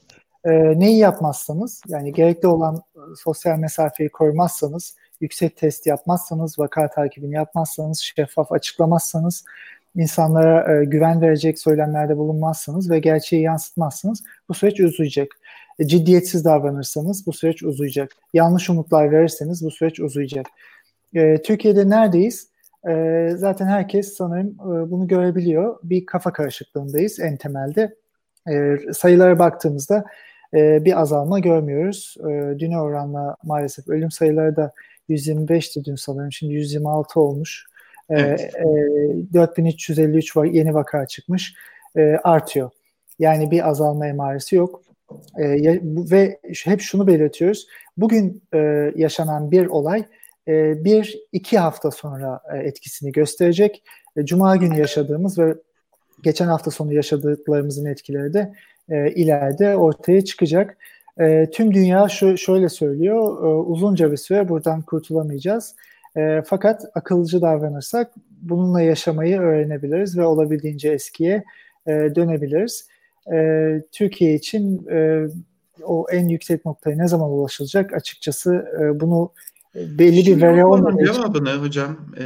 E, 0.46 0.80
neyi 0.80 0.98
yapmazsanız 0.98 1.82
yani 1.88 2.14
gerekli 2.14 2.48
olan 2.48 2.76
e, 2.76 3.00
sosyal 3.24 3.58
mesafeyi 3.58 4.10
korumazsanız 4.10 4.96
yüksek 5.22 5.58
test 5.58 5.88
yapmazsanız, 5.88 6.60
vaka 6.60 6.90
takibini 6.90 7.36
yapmazsanız, 7.36 8.00
şeffaf 8.00 8.52
açıklamazsanız, 8.52 9.44
insanlara 9.96 10.82
e, 10.82 10.86
güven 10.86 11.22
verecek 11.22 11.60
söylemlerde 11.60 12.18
bulunmazsanız 12.18 12.90
ve 12.92 13.00
gerçeği 13.00 13.42
yansıtmazsanız 13.42 14.24
bu 14.50 14.54
süreç 14.54 14.80
uzayacak. 14.80 15.28
E, 15.80 15.88
ciddiyetsiz 15.88 16.46
davranırsanız 16.46 17.28
bu 17.28 17.34
süreç 17.34 17.64
uzayacak. 17.64 18.12
Yanlış 18.34 18.70
umutlar 18.70 19.12
verirseniz 19.12 19.66
bu 19.66 19.72
süreç 19.72 20.00
uzayacak. 20.00 20.46
E, 21.14 21.42
Türkiye'de 21.42 21.90
neredeyiz? 21.90 22.50
E, 22.90 23.30
zaten 23.36 23.68
herkes 23.68 24.18
sanırım 24.18 24.48
e, 24.48 24.92
bunu 24.92 25.08
görebiliyor. 25.08 25.80
Bir 25.84 26.06
kafa 26.06 26.34
karışıklığındayız 26.34 27.20
en 27.20 27.38
temelde. 27.38 27.96
E, 28.52 28.78
sayılara 28.94 29.40
baktığımızda 29.40 30.06
e, 30.54 30.86
bir 30.86 31.02
azalma 31.02 31.40
görmüyoruz. 31.40 32.16
E, 32.20 32.60
düne 32.60 32.82
oranla 32.82 33.36
maalesef 33.44 33.88
ölüm 33.88 34.12
sayıları 34.12 34.56
da 34.56 34.72
125'ti 35.10 35.86
dün 35.86 35.96
sanırım. 35.96 36.32
Şimdi 36.32 36.54
126 36.54 37.20
olmuş. 37.20 37.66
Ee, 38.10 38.20
evet. 38.20 38.56
E, 38.56 39.34
4353 39.34 40.38
var, 40.38 40.46
yeni 40.46 40.74
vaka 40.74 41.06
çıkmış. 41.06 41.56
E, 41.98 42.02
artıyor. 42.24 42.70
Yani 43.20 43.52
bir 43.52 43.70
azalma 43.70 44.08
emaresi 44.08 44.56
yok. 44.56 44.82
E, 45.38 45.74
ve 46.12 46.40
hep 46.64 46.82
şunu 46.82 47.08
belirtiyoruz. 47.08 47.68
Bugün 47.98 48.44
e, 48.54 48.92
yaşanan 48.96 49.52
bir 49.52 49.66
olay 49.66 50.04
e, 50.48 50.84
bir 50.84 51.20
iki 51.32 51.60
hafta 51.60 51.92
sonra 51.92 52.42
e, 52.54 52.58
etkisini 52.58 53.12
gösterecek. 53.12 53.84
E, 54.18 54.26
Cuma 54.26 54.56
günü 54.56 54.80
yaşadığımız 54.80 55.40
ve 55.40 55.56
geçen 56.24 56.48
hafta 56.48 56.72
sonu 56.72 56.94
yaşadıklarımızın 56.94 57.86
etkileri 57.86 58.34
de 58.34 58.54
e, 58.90 59.12
ileride 59.12 59.76
ortaya 59.76 60.26
çıkacak. 60.26 60.78
E, 61.20 61.50
tüm 61.52 61.74
dünya 61.74 62.08
şu 62.10 62.38
şöyle 62.38 62.70
söylüyor, 62.70 63.44
e, 63.44 63.48
uzunca 63.48 64.12
bir 64.12 64.18
süre 64.18 64.50
buradan 64.50 64.82
kurtulamayacağız. 64.82 65.76
E, 66.18 66.42
fakat 66.46 66.86
akılcı 66.96 67.42
davranırsak 67.42 68.12
bununla 68.42 68.82
yaşamayı 68.82 69.40
öğrenebiliriz 69.40 70.18
ve 70.18 70.26
olabildiğince 70.26 70.92
eskiye 70.92 71.44
e, 71.88 71.92
dönebiliriz. 71.92 72.88
E, 73.34 73.82
Türkiye 73.92 74.34
için 74.34 74.88
e, 74.88 75.28
o 75.84 76.06
en 76.12 76.28
yüksek 76.28 76.66
noktaya 76.66 76.96
ne 76.96 77.08
zaman 77.08 77.30
ulaşılacak 77.30 77.94
açıkçası 77.94 78.66
e, 78.82 79.00
bunu 79.00 79.32
belli 79.76 80.26
bir 80.26 80.42
veri 80.42 80.66
olmadığı 80.66 81.06
cevabını 81.06 81.56
hocam 81.56 81.98
e, 82.20 82.26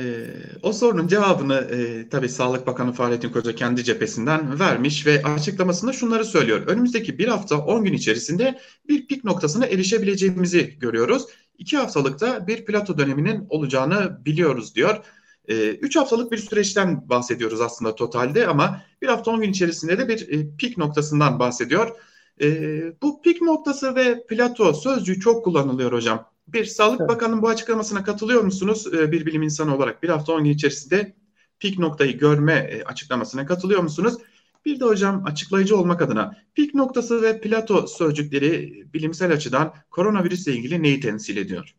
o 0.64 0.74
sorunun 0.74 1.08
cevabını 1.08 1.56
e, 1.56 2.10
tabii 2.10 2.30
Sağlık 2.30 2.68
Bakanı 2.68 2.94
Fahrettin 2.94 3.30
Koca 3.30 3.56
kendi 3.56 3.84
cephesinden 3.84 4.60
vermiş 4.60 5.08
ve 5.08 5.24
açıklamasında 5.24 5.94
şunları 5.94 6.26
söylüyor. 6.26 6.68
Önümüzdeki 6.68 7.18
bir 7.18 7.28
hafta 7.28 7.58
10 7.58 7.84
gün 7.84 7.94
içerisinde 7.94 8.60
bir 8.90 9.08
pik 9.08 9.24
noktasına 9.24 9.66
erişebileceğimizi 9.66 10.80
görüyoruz. 10.80 11.26
İki 11.58 11.78
haftalıkta 11.78 12.48
bir 12.48 12.66
plato 12.66 12.98
döneminin 12.98 13.46
olacağını 13.50 14.26
biliyoruz 14.26 14.76
diyor. 14.76 15.06
3 15.48 15.96
haftalık 15.96 16.32
bir 16.32 16.38
süreçten 16.38 17.10
bahsediyoruz 17.10 17.62
aslında 17.62 17.96
totalde 17.96 18.48
ama 18.48 18.82
bir 19.02 19.08
hafta 19.08 19.32
10 19.32 19.42
gün 19.42 19.50
içerisinde 19.50 19.98
de 19.98 20.08
bir 20.08 20.30
e, 20.30 20.56
pik 20.58 20.78
noktasından 20.78 21.40
bahsediyor. 21.40 21.98
E, 22.42 22.82
bu 23.02 23.22
pik 23.22 23.42
noktası 23.42 23.96
ve 23.96 24.26
plato 24.28 24.74
sözcüğü 24.74 25.20
çok 25.20 25.46
kullanılıyor 25.46 25.92
hocam. 25.92 26.33
Bir 26.48 26.66
Sağlık 26.66 27.00
evet. 27.02 27.10
Bakanı'nın 27.10 27.42
bu 27.42 27.50
açıklamasına 27.50 28.04
katılıyor 28.04 28.42
musunuz? 28.42 28.94
E, 28.94 29.12
bir 29.12 29.26
bilim 29.26 29.42
insanı 29.42 29.76
olarak 29.76 30.04
bir 30.04 30.10
hafta 30.10 30.34
10 30.34 30.44
gün 30.44 30.52
içerisinde 30.52 31.14
pik 31.60 31.80
noktayı 31.80 32.18
görme 32.18 32.54
e, 32.54 32.84
açıklamasına 32.84 33.46
katılıyor 33.46 33.82
musunuz? 33.82 34.18
Bir 34.66 34.80
de 34.80 34.86
hocam 34.86 35.24
açıklayıcı 35.26 35.78
olmak 35.78 36.02
adına 36.02 36.38
pik 36.56 36.76
noktası 36.76 37.22
ve 37.22 37.42
plato 37.42 37.88
sözcükleri 37.88 38.84
bilimsel 38.94 39.34
açıdan 39.34 39.74
koronavirüsle 39.92 40.54
ilgili 40.54 40.84
neyi 40.84 41.00
temsil 41.00 41.38
ediyor? 41.38 41.76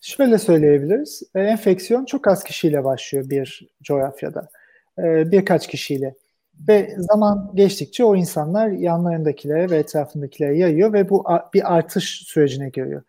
Şöyle 0.00 0.38
söyleyebiliriz. 0.38 1.22
E, 1.34 1.40
enfeksiyon 1.40 2.04
çok 2.04 2.28
az 2.28 2.44
kişiyle 2.44 2.84
başlıyor 2.84 3.30
bir 3.30 3.68
coğrafyada. 3.82 4.48
E, 4.98 5.30
birkaç 5.32 5.68
kişiyle. 5.68 6.14
Ve 6.68 6.94
zaman 6.98 7.50
geçtikçe 7.54 8.04
o 8.04 8.16
insanlar 8.16 8.68
yanlarındakilere 8.68 9.70
ve 9.70 9.76
etrafındakilere 9.76 10.58
yayıyor 10.58 10.92
ve 10.92 11.08
bu 11.10 11.24
bir 11.54 11.74
artış 11.74 12.04
sürecine 12.04 12.68
giriyor. 12.68 13.02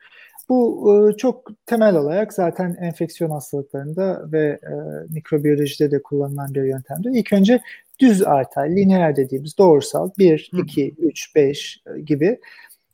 Bu 0.50 0.92
e, 1.10 1.18
çok 1.18 1.52
temel 1.66 1.96
olarak 1.96 2.34
zaten 2.34 2.78
enfeksiyon 2.82 3.32
hastalıklarında 3.32 4.32
ve 4.32 4.60
e, 4.64 4.74
mikrobiyolojide 5.10 5.92
de 5.92 6.02
kullanılan 6.02 6.54
bir 6.54 6.64
yöntemdir. 6.64 7.12
İlk 7.14 7.34
önce 7.34 7.62
düz 8.00 8.22
arter, 8.22 8.76
lineer 8.76 9.16
dediğimiz 9.16 9.58
doğrusal 9.58 10.10
1, 10.18 10.52
2, 10.64 10.96
3, 10.98 11.36
5 11.36 11.84
gibi. 12.06 12.40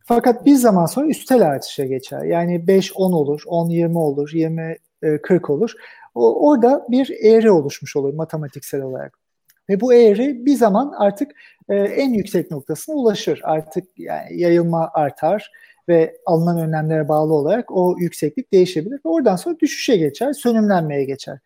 Fakat 0.05 0.45
bir 0.45 0.55
zaman 0.55 0.85
sonra 0.85 1.07
üstel 1.07 1.41
artışa 1.41 1.85
geçer. 1.85 2.23
Yani 2.23 2.67
5, 2.67 2.91
10 2.95 3.11
olur, 3.11 3.41
10, 3.45 3.69
20 3.69 3.97
olur, 3.97 4.29
20, 4.33 4.77
40 5.23 5.49
olur. 5.49 5.73
O, 6.15 6.49
orada 6.49 6.85
bir 6.89 7.09
eğri 7.23 7.51
oluşmuş 7.51 7.95
olur 7.95 8.13
matematiksel 8.13 8.81
olarak. 8.81 9.17
Ve 9.69 9.81
bu 9.81 9.93
eğri 9.93 10.45
bir 10.45 10.55
zaman 10.55 10.93
artık 10.97 11.31
e, 11.69 11.75
en 11.75 12.13
yüksek 12.13 12.51
noktasına 12.51 12.95
ulaşır. 12.95 13.41
Artık 13.43 13.99
yani 13.99 14.41
yayılma 14.41 14.91
artar 14.93 15.51
ve 15.89 16.17
alınan 16.25 16.59
önlemlere 16.59 17.07
bağlı 17.07 17.33
olarak 17.33 17.71
o 17.71 17.95
yükseklik 17.99 18.53
değişebilir. 18.53 18.95
Ve 18.95 19.09
oradan 19.09 19.35
sonra 19.35 19.59
düşüşe 19.59 19.97
geçer, 19.97 20.33
sönümlenmeye 20.33 21.03
geçer. 21.03 21.39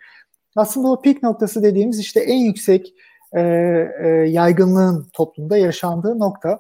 Aslında 0.55 0.87
o 0.87 1.01
pik 1.01 1.23
noktası 1.23 1.63
dediğimiz 1.63 1.99
işte 1.99 2.19
en 2.19 2.37
yüksek 2.37 2.93
e, 3.33 3.41
e, 4.03 4.07
yaygınlığın 4.07 5.07
toplumda 5.13 5.57
yaşandığı 5.57 6.19
nokta. 6.19 6.59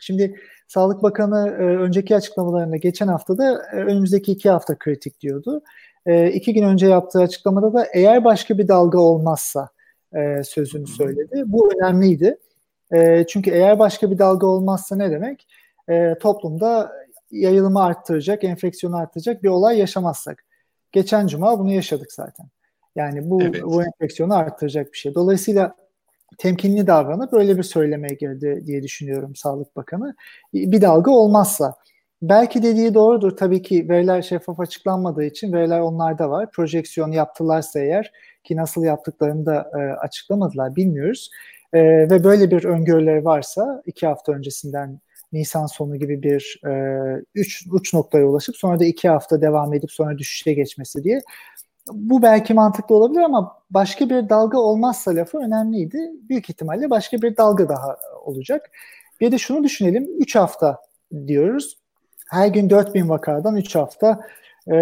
Şimdi 0.00 0.40
Sağlık 0.68 1.02
Bakanı 1.02 1.48
e, 1.48 1.62
önceki 1.62 2.16
açıklamalarında 2.16 2.76
geçen 2.76 3.08
hafta 3.08 3.38
da 3.38 3.62
e, 3.72 3.76
önümüzdeki 3.76 4.32
iki 4.32 4.50
hafta 4.50 4.78
kritik 4.78 5.20
diyordu. 5.20 5.62
E, 6.06 6.30
iki 6.30 6.54
gün 6.54 6.62
önce 6.62 6.86
yaptığı 6.86 7.20
açıklamada 7.20 7.72
da 7.72 7.86
eğer 7.94 8.24
başka 8.24 8.58
bir 8.58 8.68
dalga 8.68 8.98
olmazsa 8.98 9.68
e, 10.14 10.44
sözünü 10.44 10.86
söyledi. 10.86 11.42
Bu 11.46 11.72
önemliydi. 11.74 12.38
E, 12.94 13.26
çünkü 13.28 13.50
eğer 13.50 13.78
başka 13.78 14.10
bir 14.10 14.18
dalga 14.18 14.46
olmazsa 14.46 14.96
ne 14.96 15.10
demek? 15.10 15.48
E, 15.88 16.14
toplumda 16.18 16.92
yayılımı 17.30 17.82
arttıracak, 17.82 18.44
enfeksiyonu 18.44 18.96
arttıracak 18.96 19.42
bir 19.42 19.48
olay 19.48 19.78
yaşamazsak. 19.78 20.44
Geçen 20.92 21.26
cuma 21.26 21.58
bunu 21.58 21.72
yaşadık 21.72 22.12
zaten. 22.12 22.46
Yani 22.96 23.30
bu 23.30 23.42
evet. 23.42 23.62
bu 23.62 23.82
enfeksiyonu 23.84 24.34
arttıracak 24.34 24.92
bir 24.92 24.98
şey. 24.98 25.14
Dolayısıyla 25.14 25.76
temkinli 26.38 26.86
davranıp 26.86 27.32
böyle 27.32 27.58
bir 27.58 27.62
söylemeye 27.62 28.14
girdi 28.14 28.62
diye 28.66 28.82
düşünüyorum 28.82 29.36
Sağlık 29.36 29.76
Bakanı. 29.76 30.14
Bir 30.54 30.80
dalga 30.80 31.10
olmazsa. 31.10 31.74
Belki 32.22 32.62
dediği 32.62 32.94
doğrudur. 32.94 33.36
Tabii 33.36 33.62
ki 33.62 33.88
veriler 33.88 34.22
şeffaf 34.22 34.60
açıklanmadığı 34.60 35.24
için 35.24 35.52
veriler 35.52 35.80
onlarda 35.80 36.30
var. 36.30 36.50
Projeksiyon 36.50 37.12
yaptılarsa 37.12 37.80
eğer 37.80 38.12
ki 38.44 38.56
nasıl 38.56 38.84
yaptıklarını 38.84 39.46
da 39.46 39.70
e, 39.74 39.78
açıklamadılar 39.78 40.76
bilmiyoruz. 40.76 41.30
E, 41.76 42.10
ve 42.10 42.24
böyle 42.24 42.50
bir 42.50 42.64
öngörüleri 42.64 43.24
varsa 43.24 43.82
iki 43.86 44.06
hafta 44.06 44.32
öncesinden 44.32 45.00
Nisan 45.32 45.66
sonu 45.66 45.96
gibi 45.96 46.22
bir 46.22 46.60
e, 46.66 46.72
üç, 47.34 47.66
uç 47.72 47.94
noktaya 47.94 48.26
ulaşıp 48.26 48.56
sonra 48.56 48.80
da 48.80 48.84
iki 48.84 49.08
hafta 49.08 49.40
devam 49.42 49.74
edip 49.74 49.92
sonra 49.92 50.18
düşüşe 50.18 50.52
geçmesi 50.52 51.04
diye. 51.04 51.20
Bu 51.92 52.22
belki 52.22 52.54
mantıklı 52.54 52.94
olabilir 52.94 53.20
ama 53.20 53.62
başka 53.70 54.10
bir 54.10 54.28
dalga 54.28 54.58
olmazsa 54.58 55.16
lafı 55.16 55.38
önemliydi. 55.38 55.98
Büyük 56.28 56.50
ihtimalle 56.50 56.90
başka 56.90 57.22
bir 57.22 57.36
dalga 57.36 57.68
daha 57.68 57.96
olacak. 58.24 58.70
Bir 59.20 59.32
de 59.32 59.38
şunu 59.38 59.64
düşünelim. 59.64 60.08
3 60.18 60.36
hafta 60.36 60.80
diyoruz. 61.26 61.78
Her 62.30 62.46
gün 62.46 62.70
4000 62.70 63.08
vakadan 63.08 63.56
3 63.56 63.74
hafta 63.74 64.20
e, 64.72 64.76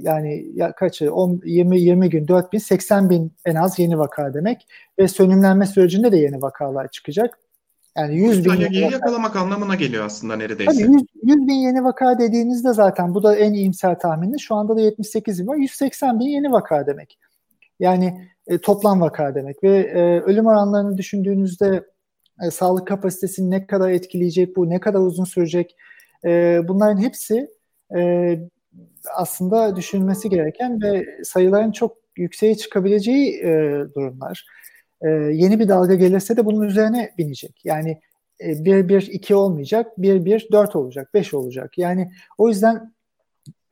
yani 0.00 0.46
ya 0.54 0.72
kaçı 0.72 1.14
10 1.14 1.40
20 1.44 1.80
20 1.80 2.10
gün 2.10 2.28
4000 2.28 2.58
80 2.58 3.10
bin 3.10 3.32
en 3.44 3.54
az 3.54 3.78
yeni 3.78 3.98
vaka 3.98 4.34
demek 4.34 4.66
ve 4.98 5.08
sönümlenme 5.08 5.66
sürecinde 5.66 6.12
de 6.12 6.16
yeni 6.16 6.42
vakalar 6.42 6.88
çıkacak. 6.88 7.38
Yani 7.96 8.16
100 8.16 8.44
bin 8.44 8.54
yeni 8.54 8.92
yakalamak 8.92 9.36
anlamına 9.36 9.74
geliyor 9.74 10.04
aslında 10.04 10.36
neredeyse. 10.36 10.72
Tabii 10.72 10.92
100, 10.92 11.02
100 11.22 11.36
bin 11.48 11.54
yeni 11.54 11.84
vaka 11.84 12.18
dediğinizde 12.18 12.72
zaten 12.72 13.14
bu 13.14 13.22
da 13.22 13.36
en 13.36 13.52
iyimser 13.52 13.98
tahmini. 13.98 14.40
Şu 14.40 14.54
anda 14.54 14.76
da 14.76 14.80
78 14.80 15.42
bin 15.42 15.46
var. 15.46 15.56
180 15.56 16.20
bin 16.20 16.24
yeni 16.24 16.52
vaka 16.52 16.86
demek. 16.86 17.18
Yani 17.80 18.28
e, 18.46 18.58
toplam 18.58 19.00
vaka 19.00 19.34
demek 19.34 19.62
ve 19.62 19.78
e, 19.78 20.20
ölüm 20.20 20.46
oranlarını 20.46 20.98
düşündüğünüzde 20.98 21.84
e, 22.42 22.50
sağlık 22.50 22.86
kapasitesini 22.86 23.50
ne 23.50 23.66
kadar 23.66 23.90
etkileyecek 23.90 24.56
bu, 24.56 24.70
ne 24.70 24.80
kadar 24.80 25.00
uzun 25.00 25.24
sürecek 25.24 25.76
e, 26.24 26.60
bunların 26.68 27.02
hepsi 27.02 27.48
e, 27.96 28.00
aslında 29.14 29.76
düşünülmesi 29.76 30.28
gereken 30.28 30.82
ve 30.82 31.06
sayıların 31.24 31.72
çok 31.72 31.96
yükseğe 32.16 32.54
çıkabileceği 32.54 33.40
e, 33.40 33.50
durumlar 33.94 34.46
e, 35.02 35.08
yeni 35.10 35.60
bir 35.60 35.68
dalga 35.68 35.94
gelirse 35.94 36.36
de 36.36 36.44
bunun 36.44 36.66
üzerine 36.66 37.10
binecek. 37.18 37.60
Yani 37.64 38.00
e, 38.40 38.64
1 38.64 38.88
1 38.88 39.08
2 39.12 39.34
olmayacak, 39.34 39.98
1 39.98 40.24
1 40.24 40.48
4 40.52 40.76
olacak, 40.76 41.14
5 41.14 41.34
olacak. 41.34 41.78
Yani 41.78 42.10
o 42.38 42.48
yüzden 42.48 42.92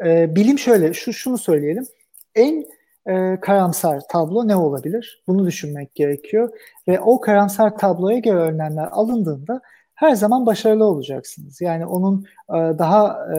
e, 0.04 0.36
bilim 0.36 0.58
şöyle 0.58 0.92
şu 0.92 1.12
şunu 1.12 1.38
söyleyelim. 1.38 1.86
En 2.34 2.64
e, 3.06 3.40
karamsar 3.40 4.00
tablo 4.08 4.48
ne 4.48 4.56
olabilir? 4.56 5.22
Bunu 5.26 5.46
düşünmek 5.46 5.94
gerekiyor 5.94 6.58
ve 6.88 7.00
o 7.00 7.20
karamsar 7.20 7.78
tabloya 7.78 8.18
göre 8.18 8.38
önlemler 8.38 8.88
alındığında 8.90 9.60
her 9.94 10.14
zaman 10.14 10.46
başarılı 10.46 10.84
olacaksınız. 10.84 11.60
Yani 11.60 11.86
onun 11.86 12.24
e, 12.48 12.54
daha 12.54 13.28
e, 13.36 13.38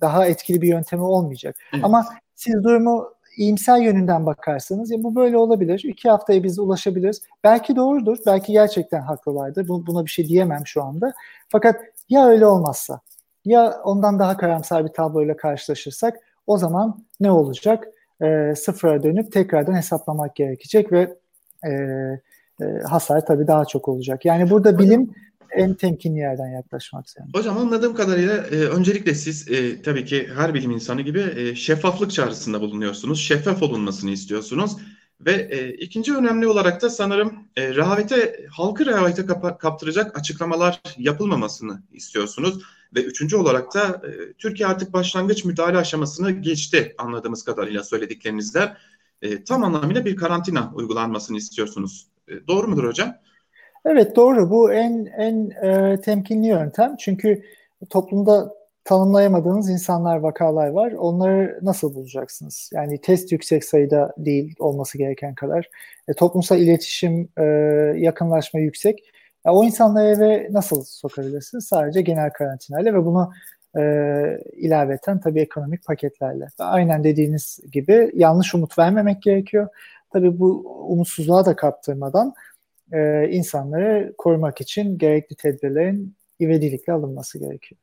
daha 0.00 0.26
etkili 0.26 0.62
bir 0.62 0.68
yöntemi 0.68 1.02
olmayacak. 1.02 1.56
Evet. 1.72 1.84
Ama 1.84 2.06
siz 2.34 2.64
durumu 2.64 3.08
iyimser 3.36 3.76
yönünden 3.76 4.26
bakarsanız 4.26 4.90
ya 4.90 5.02
bu 5.02 5.14
böyle 5.16 5.36
olabilir. 5.36 5.82
İki 5.84 6.10
haftaya 6.10 6.42
biz 6.42 6.58
ulaşabiliriz. 6.58 7.22
Belki 7.44 7.76
doğrudur. 7.76 8.18
Belki 8.26 8.52
gerçekten 8.52 9.00
haklılardır. 9.00 9.68
Buna 9.68 10.04
bir 10.04 10.10
şey 10.10 10.28
diyemem 10.28 10.62
şu 10.66 10.82
anda. 10.82 11.12
Fakat 11.48 11.76
ya 12.08 12.26
öyle 12.26 12.46
olmazsa 12.46 13.00
ya 13.44 13.80
ondan 13.84 14.18
daha 14.18 14.36
karamsar 14.36 14.84
bir 14.84 14.92
tabloyla 14.92 15.36
karşılaşırsak 15.36 16.16
o 16.46 16.58
zaman 16.58 17.04
ne 17.20 17.30
olacak? 17.30 17.88
E, 18.22 18.54
sıfıra 18.56 19.02
dönüp 19.02 19.32
tekrardan 19.32 19.74
hesaplamak 19.74 20.36
gerekecek 20.36 20.92
ve 20.92 21.16
e, 21.66 21.70
e, 22.60 22.88
hasar 22.88 23.26
tabii 23.26 23.46
daha 23.46 23.64
çok 23.64 23.88
olacak. 23.88 24.24
Yani 24.24 24.50
burada 24.50 24.78
bilim 24.78 25.10
en 25.56 25.74
temkinli 25.74 26.18
yerden 26.18 26.48
yaklaşmak 26.48 27.06
istiyorum. 27.06 27.32
Hocam 27.34 27.58
anladığım 27.58 27.94
kadarıyla 27.94 28.36
e, 28.36 28.56
öncelikle 28.56 29.14
siz 29.14 29.50
e, 29.50 29.82
tabii 29.82 30.04
ki 30.04 30.28
her 30.36 30.54
bilim 30.54 30.70
insanı 30.70 31.02
gibi 31.02 31.26
e, 31.36 31.54
şeffaflık 31.54 32.12
çağrısında 32.12 32.60
bulunuyorsunuz. 32.60 33.20
Şeffaf 33.20 33.62
olunmasını 33.62 34.10
istiyorsunuz. 34.10 34.76
Ve 35.20 35.32
e, 35.50 35.72
ikinci 35.72 36.14
önemli 36.14 36.46
olarak 36.46 36.82
da 36.82 36.90
sanırım 36.90 37.34
e, 37.56 37.74
rehavete, 37.74 38.46
halkı 38.50 38.86
rehavete 38.86 39.26
kap- 39.26 39.60
kaptıracak 39.60 40.18
açıklamalar 40.18 40.80
yapılmamasını 40.98 41.82
istiyorsunuz. 41.92 42.62
Ve 42.94 43.02
üçüncü 43.02 43.36
olarak 43.36 43.74
da 43.74 43.86
e, 43.86 44.32
Türkiye 44.32 44.68
artık 44.68 44.92
başlangıç 44.92 45.44
müdahale 45.44 45.78
aşamasını 45.78 46.30
geçti 46.30 46.94
anladığımız 46.98 47.42
kadarıyla 47.42 47.84
söylediklerinizde. 47.84 48.76
E, 49.22 49.44
tam 49.44 49.64
anlamıyla 49.64 50.04
bir 50.04 50.16
karantina 50.16 50.72
uygulanmasını 50.74 51.36
istiyorsunuz. 51.36 52.06
E, 52.30 52.46
doğru 52.48 52.68
mudur 52.68 52.84
hocam? 52.84 53.14
Evet 53.84 54.16
doğru. 54.16 54.50
Bu 54.50 54.72
en 54.72 55.04
en 55.04 55.50
e, 55.50 56.00
temkinli 56.00 56.46
yöntem. 56.46 56.96
Çünkü 56.96 57.42
toplumda 57.90 58.54
tanımlayamadığınız 58.84 59.70
insanlar, 59.70 60.16
vakalar 60.16 60.68
var. 60.68 60.92
Onları 60.92 61.58
nasıl 61.62 61.94
bulacaksınız? 61.94 62.70
Yani 62.74 63.00
test 63.00 63.32
yüksek 63.32 63.64
sayıda 63.64 64.12
değil 64.18 64.54
olması 64.58 64.98
gereken 64.98 65.34
kadar. 65.34 65.68
E, 66.08 66.12
toplumsal 66.12 66.58
iletişim, 66.58 67.28
e, 67.38 67.44
yakınlaşma 67.96 68.60
yüksek. 68.60 69.10
E, 69.46 69.50
o 69.50 69.64
insanları 69.64 70.08
eve 70.08 70.48
nasıl 70.50 70.84
sokabilirsiniz? 70.84 71.64
Sadece 71.66 72.02
genel 72.02 72.30
karantinayla 72.30 72.94
ve 72.94 73.04
bunu 73.04 73.32
e, 73.78 73.82
ilaveten 74.52 75.20
tabii 75.20 75.40
ekonomik 75.40 75.86
paketlerle. 75.86 76.46
Aynen 76.58 77.04
dediğiniz 77.04 77.60
gibi 77.72 78.10
yanlış 78.14 78.54
umut 78.54 78.78
vermemek 78.78 79.22
gerekiyor. 79.22 79.68
Tabii 80.12 80.38
bu 80.38 80.76
umutsuzluğa 80.88 81.46
da 81.46 81.56
kaptırmadan 81.56 82.34
e, 82.92 83.28
insanları 83.30 84.14
korumak 84.18 84.60
için 84.60 84.98
gerekli 84.98 85.36
tedbirlerin 85.36 86.16
ivedilikle 86.40 86.92
alınması 86.92 87.38
gerekiyor. 87.38 87.80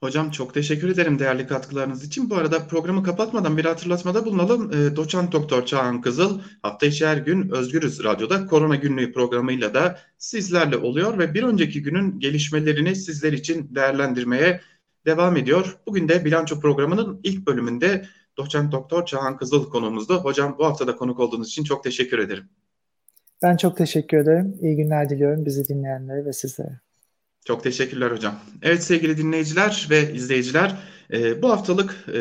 Hocam 0.00 0.30
çok 0.30 0.54
teşekkür 0.54 0.88
ederim 0.88 1.18
değerli 1.18 1.46
katkılarınız 1.46 2.04
için. 2.04 2.30
Bu 2.30 2.36
arada 2.36 2.66
programı 2.66 3.02
kapatmadan 3.02 3.56
bir 3.56 3.64
hatırlatmada 3.64 4.24
bulunalım. 4.24 4.72
E, 4.72 4.96
Doçent 4.96 5.32
Doktor 5.32 5.66
Çağan 5.66 6.00
Kızıl 6.00 6.40
hafta 6.62 6.86
içi 6.86 7.06
her 7.06 7.16
gün 7.16 7.48
Özgürüz 7.50 8.04
Radyo'da 8.04 8.46
Korona 8.46 8.76
Günlüğü 8.76 9.12
programıyla 9.12 9.74
da 9.74 9.98
sizlerle 10.18 10.76
oluyor 10.76 11.18
ve 11.18 11.34
bir 11.34 11.42
önceki 11.42 11.82
günün 11.82 12.18
gelişmelerini 12.18 12.96
sizler 12.96 13.32
için 13.32 13.74
değerlendirmeye 13.74 14.60
devam 15.06 15.36
ediyor. 15.36 15.78
Bugün 15.86 16.08
de 16.08 16.24
bilanço 16.24 16.60
programının 16.60 17.20
ilk 17.22 17.46
bölümünde 17.46 18.06
Doçent 18.36 18.72
Doktor 18.72 19.06
Çağan 19.06 19.36
Kızıl 19.36 19.70
konuğumuzdu. 19.70 20.14
Hocam 20.14 20.56
bu 20.58 20.66
hafta 20.66 20.86
da 20.86 20.96
konuk 20.96 21.20
olduğunuz 21.20 21.48
için 21.48 21.64
çok 21.64 21.84
teşekkür 21.84 22.18
ederim. 22.18 22.48
Ben 23.42 23.56
çok 23.56 23.76
teşekkür 23.76 24.18
ederim. 24.18 24.58
İyi 24.62 24.76
günler 24.76 25.08
diliyorum 25.08 25.46
bizi 25.46 25.68
dinleyenlere 25.68 26.24
ve 26.24 26.32
sizlere. 26.32 26.80
Çok 27.44 27.62
teşekkürler 27.62 28.10
hocam. 28.10 28.34
Evet 28.62 28.82
sevgili 28.84 29.18
dinleyiciler 29.18 29.86
ve 29.90 30.12
izleyiciler 30.12 30.76
e, 31.12 31.42
bu 31.42 31.50
haftalık 31.50 32.04
e, 32.14 32.20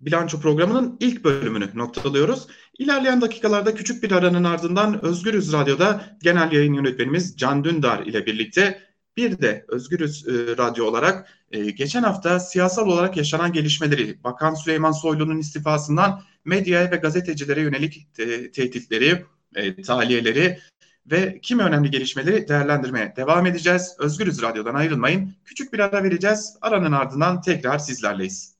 bilanço 0.00 0.40
programının 0.40 0.96
ilk 1.00 1.24
bölümünü 1.24 1.68
noktalıyoruz. 1.74 2.46
İlerleyen 2.78 3.20
dakikalarda 3.20 3.74
küçük 3.74 4.02
bir 4.02 4.12
aranın 4.12 4.44
ardından 4.44 5.04
Özgürüz 5.04 5.52
Radyo'da 5.52 6.18
genel 6.22 6.52
yayın 6.52 6.74
yönetmenimiz 6.74 7.36
Can 7.36 7.64
Dündar 7.64 8.06
ile 8.06 8.26
birlikte 8.26 8.78
bir 9.16 9.38
de 9.38 9.64
Özgürüz 9.68 10.28
e, 10.28 10.32
Radyo 10.32 10.84
olarak 10.84 11.28
e, 11.50 11.70
geçen 11.70 12.02
hafta 12.02 12.40
siyasal 12.40 12.86
olarak 12.86 13.16
yaşanan 13.16 13.52
gelişmeleri, 13.52 14.24
Bakan 14.24 14.54
Süleyman 14.54 14.92
Soylu'nun 14.92 15.38
istifasından 15.38 16.22
medyaya 16.44 16.90
ve 16.90 16.96
gazetecilere 16.96 17.60
yönelik 17.60 18.08
e, 18.18 18.50
tehditleri, 18.50 19.24
e, 19.54 19.82
taliyeleri 19.82 20.58
ve 21.10 21.38
kim 21.42 21.58
önemli 21.58 21.90
gelişmeleri 21.90 22.48
değerlendirmeye 22.48 23.14
devam 23.16 23.46
edeceğiz. 23.46 23.96
Özgürüz 23.98 24.42
Radyo'dan 24.42 24.74
ayrılmayın. 24.74 25.34
Küçük 25.44 25.72
bir 25.72 25.78
ara 25.78 26.04
vereceğiz. 26.04 26.56
Aranın 26.60 26.92
ardından 26.92 27.40
tekrar 27.40 27.78
sizlerleyiz. 27.78 28.55